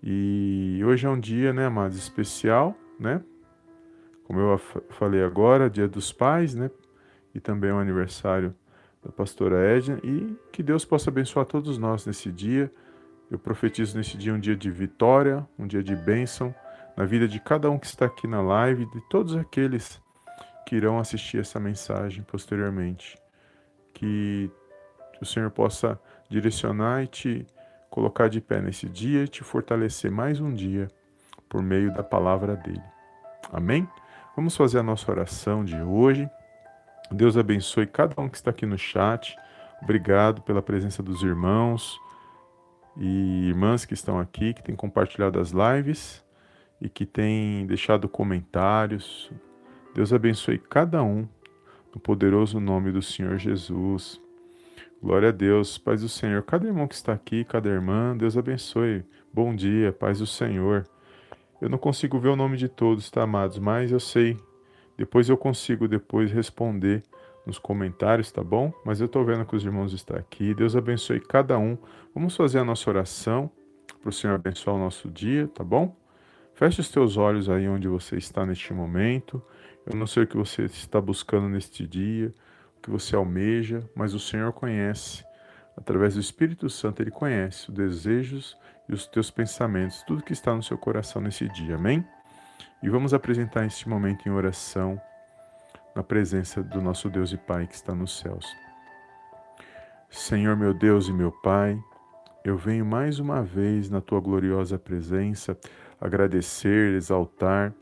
E 0.00 0.80
hoje 0.84 1.06
é 1.06 1.10
um 1.10 1.18
dia, 1.18 1.52
né, 1.52 1.66
amados, 1.66 1.96
especial, 1.96 2.76
né? 3.00 3.20
Como 4.24 4.38
eu 4.38 4.56
falei 4.90 5.24
agora, 5.24 5.68
dia 5.68 5.88
dos 5.88 6.12
pais, 6.12 6.54
né? 6.54 6.70
E 7.34 7.40
também 7.40 7.70
é 7.70 7.72
o 7.72 7.78
aniversário 7.78 8.54
da 9.04 9.12
pastora 9.12 9.56
Edna. 9.76 9.98
E 10.02 10.36
que 10.50 10.62
Deus 10.62 10.84
possa 10.84 11.10
abençoar 11.10 11.46
todos 11.46 11.78
nós 11.78 12.06
nesse 12.06 12.32
dia 12.32 12.72
eu 13.30 13.38
profetizo 13.38 13.96
nesse 13.96 14.16
dia 14.16 14.34
um 14.34 14.38
dia 14.38 14.56
de 14.56 14.70
vitória, 14.70 15.46
um 15.58 15.66
dia 15.66 15.82
de 15.82 15.96
bênção 15.96 16.54
na 16.96 17.04
vida 17.04 17.26
de 17.26 17.40
cada 17.40 17.70
um 17.70 17.78
que 17.78 17.86
está 17.86 18.06
aqui 18.06 18.26
na 18.26 18.40
live, 18.40 18.86
de 18.86 19.00
todos 19.08 19.34
aqueles 19.34 20.00
que 20.66 20.76
irão 20.76 20.98
assistir 20.98 21.40
essa 21.40 21.58
mensagem 21.58 22.22
posteriormente. 22.22 23.18
Que 23.92 24.50
o 25.20 25.24
Senhor 25.24 25.50
possa 25.50 25.98
direcionar 26.28 27.02
e 27.02 27.06
te 27.06 27.46
colocar 27.90 28.28
de 28.28 28.40
pé 28.40 28.60
nesse 28.60 28.88
dia 28.88 29.24
e 29.24 29.28
te 29.28 29.42
fortalecer 29.42 30.10
mais 30.10 30.40
um 30.40 30.52
dia 30.52 30.88
por 31.48 31.62
meio 31.62 31.92
da 31.92 32.02
palavra 32.02 32.56
dele. 32.56 32.82
Amém? 33.52 33.88
Vamos 34.36 34.56
fazer 34.56 34.78
a 34.78 34.82
nossa 34.82 35.10
oração 35.10 35.64
de 35.64 35.80
hoje. 35.80 36.28
Deus 37.10 37.36
abençoe 37.36 37.86
cada 37.86 38.20
um 38.20 38.28
que 38.28 38.36
está 38.36 38.50
aqui 38.50 38.66
no 38.66 38.78
chat. 38.78 39.36
Obrigado 39.82 40.42
pela 40.42 40.62
presença 40.62 41.02
dos 41.02 41.22
irmãos 41.22 41.98
e 42.96 43.48
irmãs 43.48 43.84
que 43.84 43.94
estão 43.94 44.18
aqui, 44.18 44.54
que 44.54 44.62
têm 44.62 44.74
compartilhado 44.74 45.38
as 45.38 45.52
lives 45.52 46.24
e 46.80 46.88
que 46.88 47.04
têm 47.04 47.66
deixado 47.66 48.08
comentários. 48.08 49.30
Deus 49.94 50.12
abençoe 50.12 50.58
cada 50.58 51.02
um 51.02 51.28
no 51.94 52.00
poderoso 52.00 52.58
nome 52.58 52.90
do 52.90 53.02
Senhor 53.02 53.38
Jesus. 53.38 54.20
Glória 55.02 55.28
a 55.28 55.32
Deus, 55.32 55.76
paz 55.76 56.00
do 56.00 56.08
Senhor. 56.08 56.42
Cada 56.42 56.66
irmão 56.66 56.88
que 56.88 56.94
está 56.94 57.12
aqui, 57.12 57.44
cada 57.44 57.68
irmã, 57.68 58.16
Deus 58.16 58.36
abençoe. 58.36 59.04
Bom 59.32 59.54
dia, 59.54 59.92
paz 59.92 60.18
do 60.18 60.26
Senhor. 60.26 60.84
Eu 61.60 61.68
não 61.68 61.78
consigo 61.78 62.18
ver 62.18 62.28
o 62.28 62.36
nome 62.36 62.56
de 62.56 62.68
todos, 62.68 63.10
tá, 63.10 63.22
amados? 63.22 63.58
Mas 63.58 63.92
eu 63.92 64.00
sei. 64.00 64.36
Depois 64.96 65.28
eu 65.28 65.36
consigo 65.36 65.88
depois 65.88 66.30
responder 66.30 67.02
nos 67.46 67.58
comentários, 67.58 68.30
tá 68.32 68.42
bom? 68.42 68.72
Mas 68.84 69.00
eu 69.00 69.06
estou 69.06 69.24
vendo 69.24 69.44
que 69.44 69.54
os 69.54 69.64
irmãos 69.64 69.92
estão 69.92 70.16
aqui. 70.16 70.54
Deus 70.54 70.74
abençoe 70.74 71.20
cada 71.20 71.58
um. 71.58 71.76
Vamos 72.14 72.36
fazer 72.36 72.58
a 72.58 72.64
nossa 72.64 72.88
oração 72.88 73.50
para 74.00 74.08
o 74.08 74.12
Senhor 74.12 74.34
abençoar 74.34 74.76
o 74.76 74.78
nosso 74.78 75.08
dia, 75.08 75.48
tá 75.48 75.64
bom? 75.64 75.94
Feche 76.54 76.80
os 76.80 76.88
teus 76.88 77.16
olhos 77.16 77.48
aí 77.48 77.68
onde 77.68 77.88
você 77.88 78.16
está 78.16 78.46
neste 78.46 78.72
momento. 78.72 79.42
Eu 79.86 79.96
não 79.96 80.06
sei 80.06 80.22
o 80.22 80.26
que 80.26 80.36
você 80.36 80.64
está 80.64 81.00
buscando 81.00 81.48
neste 81.48 81.86
dia, 81.86 82.32
o 82.78 82.82
que 82.82 82.90
você 82.90 83.16
almeja, 83.16 83.82
mas 83.94 84.14
o 84.14 84.20
Senhor 84.20 84.52
conhece. 84.52 85.24
Através 85.76 86.14
do 86.14 86.20
Espírito 86.20 86.70
Santo, 86.70 87.02
Ele 87.02 87.10
conhece 87.10 87.68
os 87.68 87.74
desejos 87.74 88.56
e 88.88 88.94
os 88.94 89.06
teus 89.06 89.30
pensamentos, 89.30 90.02
tudo 90.06 90.22
que 90.22 90.32
está 90.32 90.54
no 90.54 90.62
seu 90.62 90.78
coração 90.78 91.20
nesse 91.20 91.48
dia. 91.48 91.74
Amém? 91.74 92.04
E 92.82 92.88
vamos 92.88 93.14
apresentar 93.14 93.64
este 93.66 93.88
momento 93.88 94.28
em 94.28 94.32
oração 94.32 95.00
na 95.94 96.02
presença 96.02 96.62
do 96.62 96.80
nosso 96.82 97.08
Deus 97.08 97.32
e 97.32 97.36
Pai 97.36 97.66
que 97.66 97.74
está 97.74 97.94
nos 97.94 98.18
céus. 98.18 98.46
Senhor 100.10 100.56
meu 100.56 100.74
Deus 100.74 101.08
e 101.08 101.12
meu 101.12 101.32
Pai, 101.32 101.78
eu 102.44 102.56
venho 102.56 102.84
mais 102.84 103.18
uma 103.18 103.42
vez 103.42 103.88
na 103.88 104.00
tua 104.00 104.20
gloriosa 104.20 104.78
presença 104.78 105.58
agradecer, 106.00 106.92
exaltar 106.94 107.72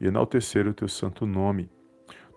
e 0.00 0.06
enaltecer 0.06 0.66
o 0.66 0.74
teu 0.74 0.88
santo 0.88 1.26
nome. 1.26 1.68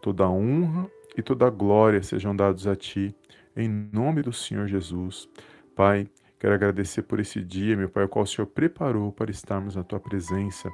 Toda 0.01 0.27
honra 0.29 0.89
e 1.15 1.21
toda 1.21 1.49
glória 1.49 2.01
sejam 2.01 2.35
dados 2.35 2.67
a 2.67 2.75
ti, 2.75 3.15
em 3.55 3.69
nome 3.69 4.21
do 4.21 4.33
Senhor 4.33 4.67
Jesus. 4.67 5.29
Pai, 5.75 6.09
quero 6.39 6.53
agradecer 6.53 7.03
por 7.03 7.19
esse 7.19 7.41
dia, 7.41 7.77
meu 7.77 7.89
Pai, 7.89 8.05
o 8.05 8.09
qual 8.09 8.23
o 8.23 8.27
Senhor 8.27 8.47
preparou 8.47 9.11
para 9.11 9.31
estarmos 9.31 9.75
na 9.75 9.83
tua 9.83 9.99
presença. 9.99 10.69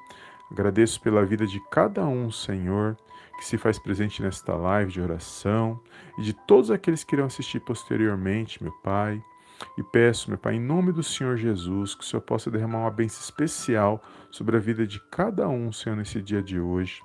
Agradeço 0.52 1.00
pela 1.02 1.26
vida 1.26 1.48
de 1.48 1.62
cada 1.72 2.06
um, 2.06 2.30
Senhor, 2.30 2.98
que 3.38 3.46
se 3.46 3.58
faz 3.58 3.80
presente 3.80 4.22
nesta 4.22 4.54
live 4.54 4.92
de 4.92 5.02
oração 5.02 5.80
e 6.18 6.22
de 6.22 6.34
todos 6.34 6.70
aqueles 6.70 7.04
que 7.04 7.16
irão 7.16 7.26
assistir 7.26 7.62
posteriormente, 7.62 8.62
meu 8.62 8.74
Pai. 8.84 9.24
E 9.78 9.84
peço, 9.84 10.30
meu 10.30 10.38
Pai, 10.38 10.56
em 10.56 10.60
nome 10.60 10.92
do 10.92 11.04
Senhor 11.04 11.38
Jesus, 11.38 11.96
que 11.96 12.04
o 12.04 12.06
Senhor 12.06 12.22
possa 12.22 12.52
derramar 12.52 12.80
uma 12.80 12.92
bênção 12.92 13.22
especial 13.22 14.02
sobre 14.30 14.58
a 14.58 14.60
vida 14.60 14.86
de 14.86 15.00
cada 15.10 15.48
um, 15.48 15.72
Senhor, 15.72 15.96
nesse 15.96 16.22
dia 16.22 16.42
de 16.42 16.60
hoje. 16.60 17.02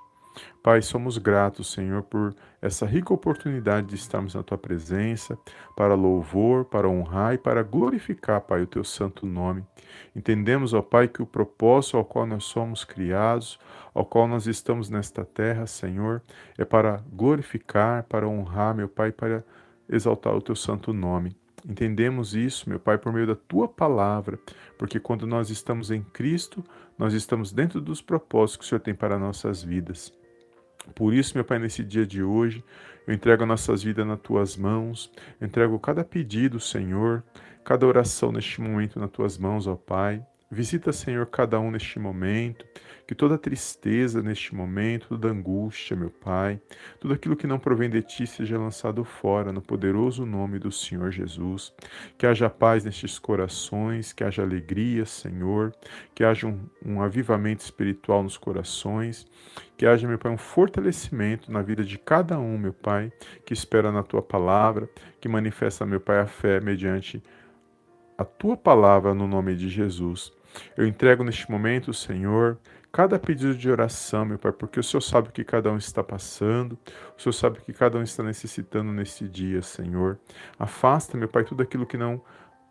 Pai, 0.62 0.82
somos 0.82 1.18
gratos, 1.18 1.72
Senhor, 1.72 2.02
por 2.02 2.34
essa 2.60 2.84
rica 2.84 3.14
oportunidade 3.14 3.86
de 3.86 3.94
estarmos 3.94 4.34
na 4.34 4.42
tua 4.42 4.58
presença, 4.58 5.38
para 5.76 5.94
louvor, 5.94 6.64
para 6.64 6.88
honrar 6.88 7.34
e 7.34 7.38
para 7.38 7.62
glorificar, 7.62 8.40
Pai, 8.40 8.62
o 8.62 8.66
teu 8.66 8.82
santo 8.82 9.24
nome. 9.26 9.64
Entendemos, 10.14 10.74
ó 10.74 10.82
Pai, 10.82 11.08
que 11.08 11.22
o 11.22 11.26
propósito 11.26 11.96
ao 11.96 12.04
qual 12.04 12.26
nós 12.26 12.44
somos 12.44 12.84
criados, 12.84 13.58
ao 13.94 14.04
qual 14.04 14.26
nós 14.26 14.46
estamos 14.46 14.90
nesta 14.90 15.24
terra, 15.24 15.66
Senhor, 15.66 16.22
é 16.58 16.64
para 16.64 17.02
glorificar, 17.12 18.02
para 18.04 18.28
honrar, 18.28 18.74
meu 18.74 18.88
Pai, 18.88 19.12
para 19.12 19.44
exaltar 19.88 20.34
o 20.34 20.42
teu 20.42 20.56
santo 20.56 20.92
nome. 20.92 21.36
Entendemos 21.68 22.34
isso, 22.34 22.68
meu 22.68 22.78
Pai, 22.78 22.96
por 22.96 23.12
meio 23.12 23.26
da 23.26 23.34
tua 23.34 23.66
palavra, 23.66 24.38
porque 24.78 25.00
quando 25.00 25.26
nós 25.26 25.50
estamos 25.50 25.90
em 25.90 26.02
Cristo, 26.02 26.62
nós 26.96 27.12
estamos 27.12 27.52
dentro 27.52 27.80
dos 27.80 28.00
propósitos 28.00 28.56
que 28.56 28.64
o 28.64 28.68
Senhor 28.68 28.80
tem 28.80 28.94
para 28.94 29.18
nossas 29.18 29.62
vidas. 29.62 30.12
Por 30.94 31.12
isso, 31.14 31.34
meu 31.34 31.44
Pai, 31.44 31.58
nesse 31.58 31.82
dia 31.82 32.06
de 32.06 32.22
hoje, 32.22 32.64
eu 33.06 33.14
entrego 33.14 33.46
nossas 33.46 33.82
vidas 33.82 34.06
nas 34.06 34.20
tuas 34.20 34.56
mãos, 34.56 35.12
entrego 35.40 35.78
cada 35.78 36.04
pedido, 36.04 36.58
Senhor, 36.58 37.22
cada 37.64 37.86
oração 37.86 38.32
neste 38.32 38.60
momento 38.60 38.98
nas 38.98 39.10
tuas 39.10 39.38
mãos, 39.38 39.66
ó 39.66 39.76
Pai. 39.76 40.24
Visita, 40.48 40.92
Senhor, 40.92 41.26
cada 41.26 41.58
um 41.58 41.72
neste 41.72 41.98
momento, 41.98 42.64
que 43.04 43.16
toda 43.16 43.36
tristeza 43.36 44.22
neste 44.22 44.54
momento, 44.54 45.08
toda 45.08 45.28
angústia, 45.28 45.96
meu 45.96 46.08
Pai, 46.08 46.60
tudo 47.00 47.14
aquilo 47.14 47.36
que 47.36 47.48
não 47.48 47.58
provém 47.58 47.90
de 47.90 48.00
Ti 48.00 48.28
seja 48.28 48.56
lançado 48.56 49.02
fora 49.02 49.52
no 49.52 49.60
poderoso 49.60 50.24
nome 50.24 50.60
do 50.60 50.70
Senhor 50.70 51.10
Jesus. 51.10 51.72
Que 52.16 52.28
haja 52.28 52.48
paz 52.48 52.84
nestes 52.84 53.18
corações, 53.18 54.12
que 54.12 54.22
haja 54.22 54.42
alegria, 54.42 55.04
Senhor, 55.04 55.74
que 56.14 56.22
haja 56.22 56.46
um, 56.46 56.60
um 56.84 57.02
avivamento 57.02 57.64
espiritual 57.64 58.22
nos 58.22 58.36
corações, 58.36 59.26
que 59.76 59.84
haja, 59.84 60.06
meu 60.06 60.18
Pai, 60.18 60.30
um 60.30 60.38
fortalecimento 60.38 61.50
na 61.50 61.60
vida 61.60 61.82
de 61.82 61.98
cada 61.98 62.38
um, 62.38 62.56
meu 62.56 62.72
Pai, 62.72 63.12
que 63.44 63.52
espera 63.52 63.90
na 63.90 64.04
Tua 64.04 64.22
palavra, 64.22 64.88
que 65.20 65.28
manifesta, 65.28 65.84
meu 65.84 66.00
Pai, 66.00 66.20
a 66.20 66.26
fé 66.26 66.60
mediante 66.60 67.20
a 68.16 68.24
tua 68.24 68.56
palavra 68.56 69.14
no 69.14 69.26
nome 69.26 69.54
de 69.54 69.68
Jesus. 69.68 70.32
Eu 70.76 70.86
entrego 70.86 71.22
neste 71.22 71.50
momento, 71.50 71.92
Senhor, 71.92 72.58
cada 72.90 73.18
pedido 73.18 73.54
de 73.54 73.70
oração, 73.70 74.24
meu 74.24 74.38
Pai, 74.38 74.52
porque 74.52 74.80
o 74.80 74.82
Senhor 74.82 75.02
sabe 75.02 75.28
o 75.28 75.32
que 75.32 75.44
cada 75.44 75.70
um 75.70 75.76
está 75.76 76.02
passando, 76.02 76.78
o 77.16 77.20
Senhor 77.20 77.32
sabe 77.32 77.58
o 77.58 77.62
que 77.62 77.72
cada 77.72 77.98
um 77.98 78.02
está 78.02 78.22
necessitando 78.22 78.90
neste 78.90 79.28
dia, 79.28 79.60
Senhor. 79.60 80.18
Afasta, 80.58 81.16
meu 81.16 81.28
Pai, 81.28 81.44
tudo 81.44 81.62
aquilo 81.62 81.86
que 81.86 81.96
não 81.96 82.22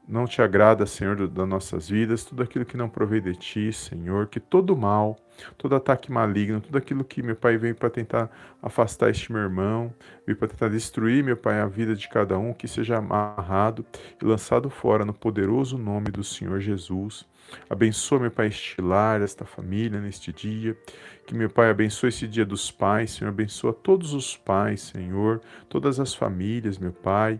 não 0.07 0.27
te 0.27 0.41
agrada, 0.41 0.85
Senhor, 0.85 1.27
das 1.27 1.47
nossas 1.47 1.89
vidas, 1.89 2.23
tudo 2.23 2.43
aquilo 2.43 2.63
que 2.63 2.77
não 2.77 2.87
provém 2.87 3.21
de 3.21 3.35
ti, 3.35 3.73
Senhor, 3.73 4.27
que 4.27 4.39
todo 4.39 4.77
mal, 4.77 5.17
todo 5.57 5.75
ataque 5.75 6.11
maligno, 6.11 6.61
tudo 6.61 6.77
aquilo 6.77 7.03
que 7.03 7.21
meu 7.21 7.35
Pai 7.35 7.57
veio 7.57 7.75
para 7.75 7.89
tentar 7.89 8.29
afastar 8.61 9.09
este 9.09 9.31
meu 9.31 9.41
irmão, 9.41 9.93
veio 10.25 10.37
para 10.37 10.47
tentar 10.47 10.69
destruir, 10.69 11.23
meu 11.23 11.37
Pai, 11.37 11.59
a 11.59 11.67
vida 11.67 11.95
de 11.95 12.07
cada 12.07 12.37
um, 12.37 12.53
que 12.53 12.67
seja 12.67 12.97
amarrado 12.97 13.85
e 14.21 14.25
lançado 14.25 14.69
fora 14.69 15.05
no 15.05 15.13
poderoso 15.13 15.77
nome 15.77 16.11
do 16.11 16.23
Senhor 16.23 16.59
Jesus. 16.59 17.25
Abençoa, 17.69 18.19
meu 18.19 18.31
Pai, 18.31 18.47
este 18.47 18.81
lar, 18.81 19.21
esta 19.21 19.45
família 19.45 19.99
neste 19.99 20.31
dia. 20.31 20.77
Que, 21.25 21.35
meu 21.35 21.49
Pai, 21.49 21.69
abençoe 21.69 22.09
esse 22.09 22.27
dia 22.27 22.45
dos 22.45 22.71
pais, 22.71 23.11
Senhor. 23.11 23.29
Abençoa 23.29 23.73
todos 23.73 24.13
os 24.13 24.35
pais, 24.35 24.81
Senhor. 24.81 25.41
Todas 25.69 25.99
as 25.99 26.13
famílias, 26.13 26.77
meu 26.77 26.91
Pai. 26.91 27.39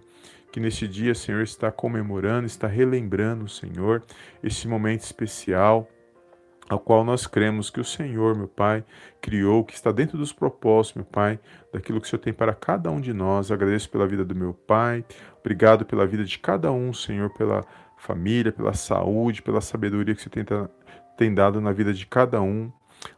Que 0.51 0.59
neste 0.59 0.87
dia, 0.87 1.13
Senhor, 1.13 1.41
está 1.41 1.71
comemorando, 1.71 2.45
está 2.45 2.67
relembrando, 2.67 3.49
Senhor, 3.49 4.03
esse 4.41 4.67
momento 4.67 5.01
especial 5.01 5.89
ao 6.69 6.79
qual 6.79 7.03
nós 7.03 7.27
cremos 7.27 7.69
que 7.69 7.79
o 7.79 7.83
Senhor, 7.83 8.35
meu 8.35 8.47
Pai, 8.47 8.83
criou, 9.21 9.63
que 9.63 9.73
está 9.73 9.91
dentro 9.91 10.17
dos 10.17 10.33
propósitos, 10.33 10.95
meu 10.95 11.05
Pai, 11.05 11.39
daquilo 11.71 12.01
que 12.01 12.07
o 12.07 12.09
Senhor 12.09 12.21
tem 12.21 12.33
para 12.33 12.53
cada 12.53 12.89
um 12.89 12.99
de 12.99 13.13
nós. 13.13 13.51
Agradeço 13.51 13.89
pela 13.89 14.07
vida 14.07 14.25
do 14.25 14.35
meu 14.35 14.53
Pai, 14.53 15.05
obrigado 15.39 15.85
pela 15.85 16.05
vida 16.05 16.23
de 16.23 16.39
cada 16.39 16.71
um, 16.71 16.91
Senhor, 16.93 17.29
pela 17.31 17.63
família, 17.97 18.51
pela 18.51 18.73
saúde, 18.73 19.41
pela 19.41 19.61
sabedoria 19.61 20.15
que 20.15 20.21
você 20.21 20.29
tem, 20.29 20.45
tem 21.17 21.33
dado 21.33 21.61
na 21.61 21.71
vida 21.71 21.93
de 21.93 22.05
cada 22.05 22.41
um. 22.41 22.71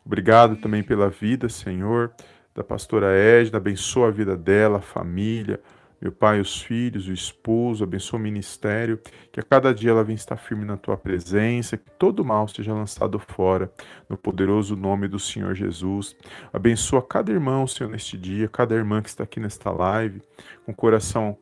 Obrigado 0.06 0.58
também 0.58 0.84
pela 0.84 1.10
vida, 1.10 1.48
Senhor, 1.48 2.12
da 2.54 2.64
pastora 2.64 3.08
Edna, 3.14 3.58
abençoa 3.58 4.08
a 4.08 4.12
vida 4.12 4.36
dela, 4.36 4.80
a 4.80 4.82
família, 4.82 5.62
meu 6.02 6.12
Pai, 6.12 6.40
os 6.40 6.62
filhos, 6.62 7.08
o 7.08 7.14
esposo, 7.14 7.84
abençoa 7.84 8.20
o 8.20 8.24
ministério, 8.24 9.00
que 9.32 9.40
a 9.40 9.44
cada 9.44 9.74
dia 9.74 9.92
ela 9.92 10.04
venha 10.04 10.16
estar 10.16 10.38
firme 10.38 10.64
na 10.64 10.78
tua 10.78 10.96
presença, 10.96 11.78
que 11.78 11.90
todo 11.98 12.24
mal 12.24 12.48
seja 12.48 12.74
lançado 12.74 13.20
fora, 13.20 13.72
no 14.10 14.18
poderoso 14.18 14.76
nome 14.76 15.08
do 15.08 15.20
Senhor 15.20 15.56
Jesus. 15.56 16.16
Abençoa 16.54 17.02
cada 17.02 17.32
irmão, 17.32 17.66
Senhor, 17.66 17.90
neste 17.90 18.18
dia, 18.18 18.48
cada 18.48 18.76
irmã 18.76 19.02
que 19.02 19.10
está 19.10 19.24
aqui 19.24 19.40
nesta 19.40 19.72
live, 19.72 20.22
com 20.66 20.74
coração 20.74 21.38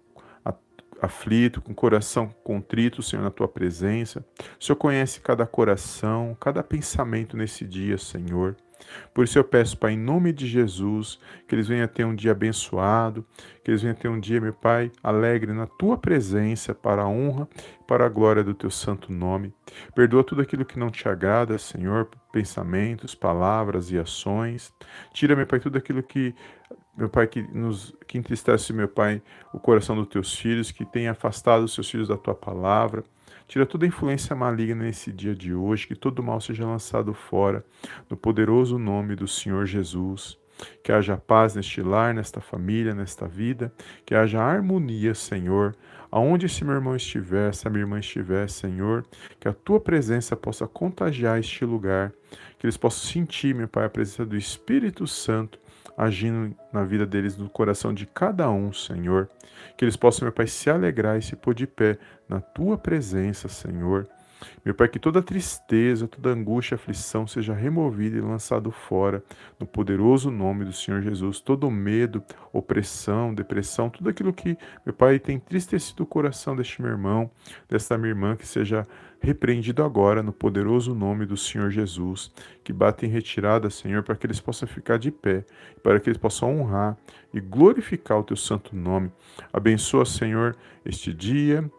aflito, 1.02 1.62
com 1.62 1.74
coração 1.74 2.30
contrito, 2.44 3.02
Senhor, 3.02 3.22
na 3.22 3.32
tua 3.32 3.48
presença. 3.48 4.26
O 4.60 4.64
Senhor 4.64 4.76
conhece 4.76 5.20
cada 5.20 5.46
coração, 5.46 6.36
cada 6.40 6.64
pensamento 6.64 7.38
nesse 7.38 7.66
dia, 7.66 7.98
Senhor. 7.98 8.56
Por 9.14 9.24
isso 9.24 9.38
eu 9.38 9.44
peço, 9.44 9.78
Pai, 9.78 9.94
em 9.94 9.98
nome 9.98 10.32
de 10.34 10.48
Jesus, 10.48 11.20
que 11.48 11.56
eles 11.56 11.68
venham 11.68 11.88
ter 11.88 12.06
um 12.06 12.16
dia 12.16 12.32
abençoado, 12.32 13.26
que 13.64 13.72
eles 13.72 13.82
venham 13.82 13.96
ter 13.96 14.10
um 14.10 14.20
dia, 14.20 14.42
meu 14.42 14.54
Pai, 14.54 14.92
alegre 15.02 15.54
na 15.54 15.68
tua 15.68 15.98
presença, 15.98 16.76
para 16.76 17.04
a 17.04 17.08
honra 17.08 17.48
e 17.82 17.84
para 17.86 18.06
a 18.06 18.10
glória 18.10 18.44
do 18.44 18.54
teu 18.54 18.70
santo 18.70 19.12
nome. 19.12 19.54
Perdoa 19.96 20.24
tudo 20.24 20.42
aquilo 20.42 20.66
que 20.66 20.80
não 20.80 20.90
te 20.90 21.08
agrada, 21.08 21.58
Senhor, 21.58 22.10
pensamentos, 22.32 23.16
palavras 23.16 23.92
e 23.92 23.98
ações. 23.98 24.74
Tira, 25.14 25.36
meu 25.36 25.48
Pai, 25.48 25.60
tudo 25.60 25.78
aquilo 25.78 26.04
que 26.04 26.36
meu 26.98 27.10
Pai, 27.10 27.28
que 27.28 27.42
nos 27.42 27.94
que 28.08 28.18
entristece, 28.18 28.72
meu 28.72 28.88
Pai, 28.88 29.22
o 29.54 29.60
coração 29.60 29.96
dos 29.96 30.08
teus 30.08 30.34
filhos, 30.36 30.72
que 30.72 30.86
tem 30.86 31.08
afastado 31.08 31.64
os 31.64 31.74
seus 31.74 31.90
filhos 31.90 32.08
da 32.08 32.18
tua 32.18 32.34
palavra. 32.34 33.04
Tira 33.48 33.66
toda 33.66 33.86
a 33.86 33.88
influência 33.88 34.36
maligna 34.36 34.86
nesse 34.86 35.12
dia 35.12 35.36
de 35.36 35.54
hoje, 35.54 35.88
que 35.88 35.96
todo 35.96 36.24
mal 36.24 36.40
seja 36.40 36.66
lançado 36.66 37.14
fora, 37.14 37.64
no 38.10 38.18
poderoso 38.18 38.80
nome 38.80 39.16
do 39.16 39.28
Senhor 39.28 39.66
Jesus. 39.66 40.38
Que 40.82 40.92
haja 40.92 41.18
paz 41.18 41.54
neste 41.54 41.82
lar, 41.82 42.14
nesta 42.14 42.40
família, 42.40 42.96
nesta 42.96 43.28
vida, 43.28 43.74
que 44.06 44.16
haja 44.16 44.42
harmonia, 44.42 45.14
Senhor. 45.14 45.76
Aonde 46.10 46.46
esse 46.46 46.64
meu 46.64 46.76
irmão 46.76 46.96
estiver, 46.96 47.50
essa 47.50 47.70
minha 47.70 47.82
irmã 47.82 48.00
estiver, 48.00 48.50
Senhor, 48.50 49.06
que 49.38 49.50
a 49.50 49.54
tua 49.54 49.82
presença 49.82 50.34
possa 50.34 50.66
contagiar 50.66 51.38
este 51.38 51.66
lugar, 51.66 52.14
que 52.58 52.66
eles 52.66 52.78
possam 52.78 53.12
sentir, 53.12 53.54
meu 53.54 53.68
Pai, 53.68 53.84
a 53.84 53.90
presença 53.90 54.26
do 54.26 54.38
Espírito 54.38 55.06
Santo 55.06 55.60
agindo 55.98 56.56
na 56.72 56.84
vida 56.84 57.06
deles, 57.06 57.38
no 57.38 57.50
coração 57.50 57.94
de 57.94 58.06
cada 58.06 58.50
um, 58.50 58.72
Senhor. 58.74 59.30
Que 59.78 59.86
eles 59.86 59.96
possam, 59.96 60.26
meu 60.26 60.34
Pai, 60.34 60.48
se 60.48 60.70
alegrar 60.70 61.18
e 61.18 61.22
se 61.22 61.36
pôr 61.36 61.54
de 61.54 61.68
pé 61.68 61.98
na 62.28 62.40
tua 62.40 62.78
presença, 62.78 63.48
Senhor. 63.48 64.08
Meu 64.64 64.74
Pai, 64.74 64.88
que 64.88 65.00
toda 65.00 65.22
tristeza, 65.22 66.08
toda 66.08 66.30
angústia, 66.30 66.76
aflição 66.76 67.26
seja 67.26 67.54
removida 67.54 68.18
e 68.18 68.22
lançado 68.22 68.72
fora 68.72 69.24
no 69.60 69.66
poderoso 69.66 70.30
nome 70.30 70.66
do 70.66 70.74
Senhor 70.74 71.02
Jesus. 71.02 71.40
Todo 71.40 71.70
medo, 71.72 72.24
opressão, 72.52 73.34
depressão, 73.34 73.90
tudo 73.90 74.10
aquilo 74.10 74.34
que, 74.34 74.58
meu 74.86 74.94
Pai, 74.94 75.20
tem 75.20 75.38
entristecido 75.38 76.04
o 76.04 76.08
coração 76.08 76.56
deste 76.56 76.82
meu 76.82 76.92
irmão, 76.92 77.30
desta 77.70 77.98
minha 77.98 78.10
irmã, 78.10 78.36
que 78.36 78.48
seja 78.48 78.88
repreendido 79.20 79.84
agora 79.84 80.22
no 80.22 80.32
poderoso 80.32 80.94
nome 80.94 81.26
do 81.26 81.38
Senhor 81.38 81.70
Jesus. 81.70 82.32
Que 82.64 82.74
bata 82.74 83.06
em 83.06 83.10
retirada, 83.10 83.70
Senhor, 83.70 84.04
para 84.04 84.16
que 84.16 84.26
eles 84.26 84.40
possam 84.40 84.68
ficar 84.68 84.98
de 84.98 85.12
pé, 85.12 85.46
para 85.82 86.00
que 86.00 86.10
eles 86.10 86.18
possam 86.18 86.60
honrar 86.60 86.98
e 87.34 87.40
glorificar 87.40 88.20
o 88.20 88.24
teu 88.24 88.38
santo 88.38 88.76
nome. 88.76 89.12
Abençoa, 89.52 90.06
Senhor, 90.06 90.56
este 90.86 91.14
dia 91.14 91.70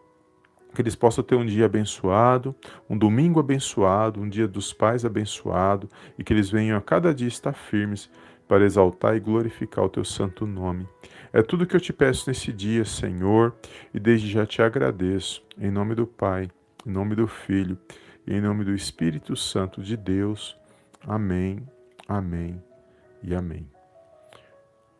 que 0.73 0.81
eles 0.81 0.95
possam 0.95 1.23
ter 1.23 1.33
um 1.33 1.45
dia 1.45 1.65
abençoado, 1.65 2.55
um 2.87 2.95
domingo 2.95 3.39
abençoado, 3.39 4.21
um 4.21 4.29
dia 4.29 4.47
dos 4.47 4.71
pais 4.71 5.03
abençoado 5.03 5.89
e 6.19 6.23
que 6.23 6.31
eles 6.31 6.51
venham 6.51 6.77
a 6.77 6.81
cada 6.81 7.15
dia 7.15 7.27
estar 7.27 7.53
firmes 7.53 8.09
para 8.47 8.63
exaltar 8.63 9.15
e 9.15 9.19
glorificar 9.19 9.83
o 9.83 9.89
teu 9.89 10.05
santo 10.05 10.45
nome. 10.45 10.87
É 11.33 11.41
tudo 11.41 11.65
que 11.65 11.75
eu 11.75 11.79
te 11.79 11.91
peço 11.91 12.29
nesse 12.29 12.53
dia, 12.53 12.85
Senhor, 12.85 13.55
e 13.93 13.99
desde 13.99 14.29
já 14.29 14.45
te 14.45 14.61
agradeço. 14.61 15.43
Em 15.59 15.69
nome 15.69 15.95
do 15.95 16.07
Pai, 16.07 16.49
em 16.87 16.89
nome 16.89 17.15
do 17.15 17.27
Filho 17.27 17.77
e 18.25 18.33
em 18.33 18.39
nome 18.39 18.63
do 18.63 18.73
Espírito 18.73 19.35
Santo 19.35 19.83
de 19.83 19.97
Deus. 19.97 20.57
Amém, 21.05 21.67
amém 22.07 22.63
e 23.21 23.35
amém. 23.35 23.69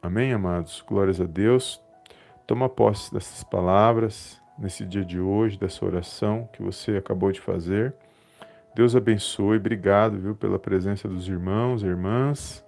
Amém, 0.02 0.34
amados? 0.34 0.84
Glórias 0.86 1.22
a 1.22 1.24
Deus. 1.24 1.82
Toma 2.46 2.68
posse 2.68 3.14
dessas 3.14 3.42
palavras 3.42 4.42
nesse 4.60 4.86
dia 4.86 5.06
de 5.06 5.18
hoje, 5.18 5.58
dessa 5.58 5.86
oração 5.86 6.50
que 6.52 6.62
você 6.62 6.98
acabou 6.98 7.32
de 7.32 7.40
fazer. 7.40 7.96
Deus 8.76 8.94
abençoe, 8.94 9.56
obrigado, 9.56 10.20
viu, 10.20 10.36
pela 10.36 10.60
presença 10.60 11.08
dos 11.08 11.30
irmãos 11.30 11.84
e 11.84 11.86
irmãs. 11.86 12.66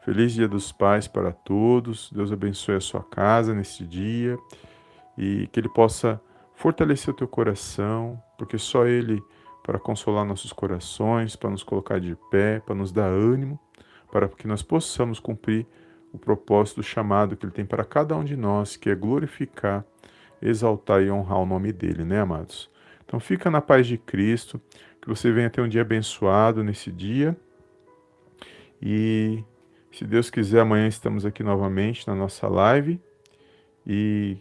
Feliz 0.00 0.32
Dia 0.32 0.48
dos 0.48 0.72
Pais 0.72 1.06
para 1.06 1.30
todos. 1.30 2.10
Deus 2.10 2.32
abençoe 2.32 2.76
a 2.76 2.80
sua 2.80 3.02
casa 3.02 3.52
neste 3.52 3.86
dia 3.86 4.38
e 5.16 5.46
que 5.52 5.60
Ele 5.60 5.68
possa 5.68 6.18
fortalecer 6.62 7.12
o 7.12 7.16
teu 7.16 7.26
coração, 7.26 8.22
porque 8.38 8.56
só 8.56 8.86
Ele 8.86 9.20
para 9.64 9.80
consolar 9.80 10.24
nossos 10.24 10.52
corações, 10.52 11.34
para 11.34 11.50
nos 11.50 11.64
colocar 11.64 11.98
de 11.98 12.16
pé, 12.30 12.60
para 12.60 12.72
nos 12.72 12.92
dar 12.92 13.08
ânimo, 13.08 13.58
para 14.12 14.28
que 14.28 14.46
nós 14.46 14.62
possamos 14.62 15.18
cumprir 15.18 15.66
o 16.12 16.18
propósito, 16.18 16.78
o 16.78 16.84
chamado 16.84 17.36
que 17.36 17.44
Ele 17.44 17.52
tem 17.52 17.66
para 17.66 17.84
cada 17.84 18.16
um 18.16 18.22
de 18.22 18.36
nós, 18.36 18.76
que 18.76 18.88
é 18.88 18.94
glorificar 18.94 19.84
exaltar 20.40 21.02
e 21.02 21.10
honrar 21.10 21.38
o 21.38 21.46
nome 21.46 21.72
dele, 21.72 22.04
né, 22.04 22.20
amados? 22.20 22.70
Então 23.04 23.18
fica 23.18 23.50
na 23.50 23.60
paz 23.60 23.86
de 23.86 23.98
Cristo, 23.98 24.60
que 25.00 25.08
você 25.08 25.32
venha 25.32 25.50
ter 25.50 25.62
um 25.62 25.68
dia 25.68 25.82
abençoado 25.82 26.62
nesse 26.62 26.92
dia. 26.92 27.36
E 28.80 29.42
se 29.90 30.04
Deus 30.04 30.30
quiser, 30.30 30.60
amanhã 30.60 30.86
estamos 30.86 31.26
aqui 31.26 31.42
novamente 31.42 32.06
na 32.06 32.14
nossa 32.14 32.48
live. 32.48 33.00
E 33.84 34.38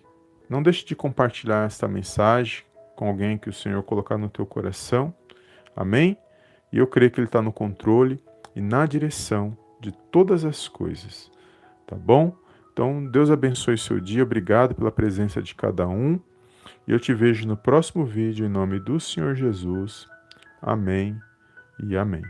não 0.52 0.62
deixe 0.62 0.86
de 0.86 0.98
compartilhar 0.98 1.66
esta 1.66 1.88
mensagem 1.88 2.66
com 2.94 3.08
alguém 3.08 3.38
que 3.38 3.48
o 3.48 3.54
Senhor 3.54 3.82
colocar 3.84 4.18
no 4.18 4.28
teu 4.28 4.46
coração. 4.46 5.14
Amém? 5.74 6.18
E 6.74 6.78
eu 6.78 6.86
creio 6.86 7.10
que 7.10 7.22
Ele 7.22 7.28
está 7.28 7.42
no 7.42 7.54
controle 7.54 8.22
e 8.54 8.60
na 8.60 8.86
direção 8.86 9.58
de 9.80 9.94
todas 10.12 10.44
as 10.44 10.68
coisas. 10.68 11.32
Tá 11.88 11.96
bom? 11.96 12.36
Então, 12.74 13.06
Deus 13.06 13.32
abençoe 13.32 13.78
seu 13.78 14.02
dia, 14.02 14.24
obrigado 14.24 14.76
pela 14.76 14.92
presença 14.92 15.42
de 15.42 15.56
cada 15.56 15.88
um. 15.88 16.20
E 16.86 16.92
eu 16.92 17.00
te 17.00 17.14
vejo 17.14 17.48
no 17.48 17.56
próximo 17.56 18.04
vídeo 18.04 18.46
em 18.46 18.50
nome 18.50 18.78
do 18.78 19.00
Senhor 19.00 19.36
Jesus. 19.36 20.06
Amém 20.62 21.18
e 21.82 21.96
amém. 21.96 22.24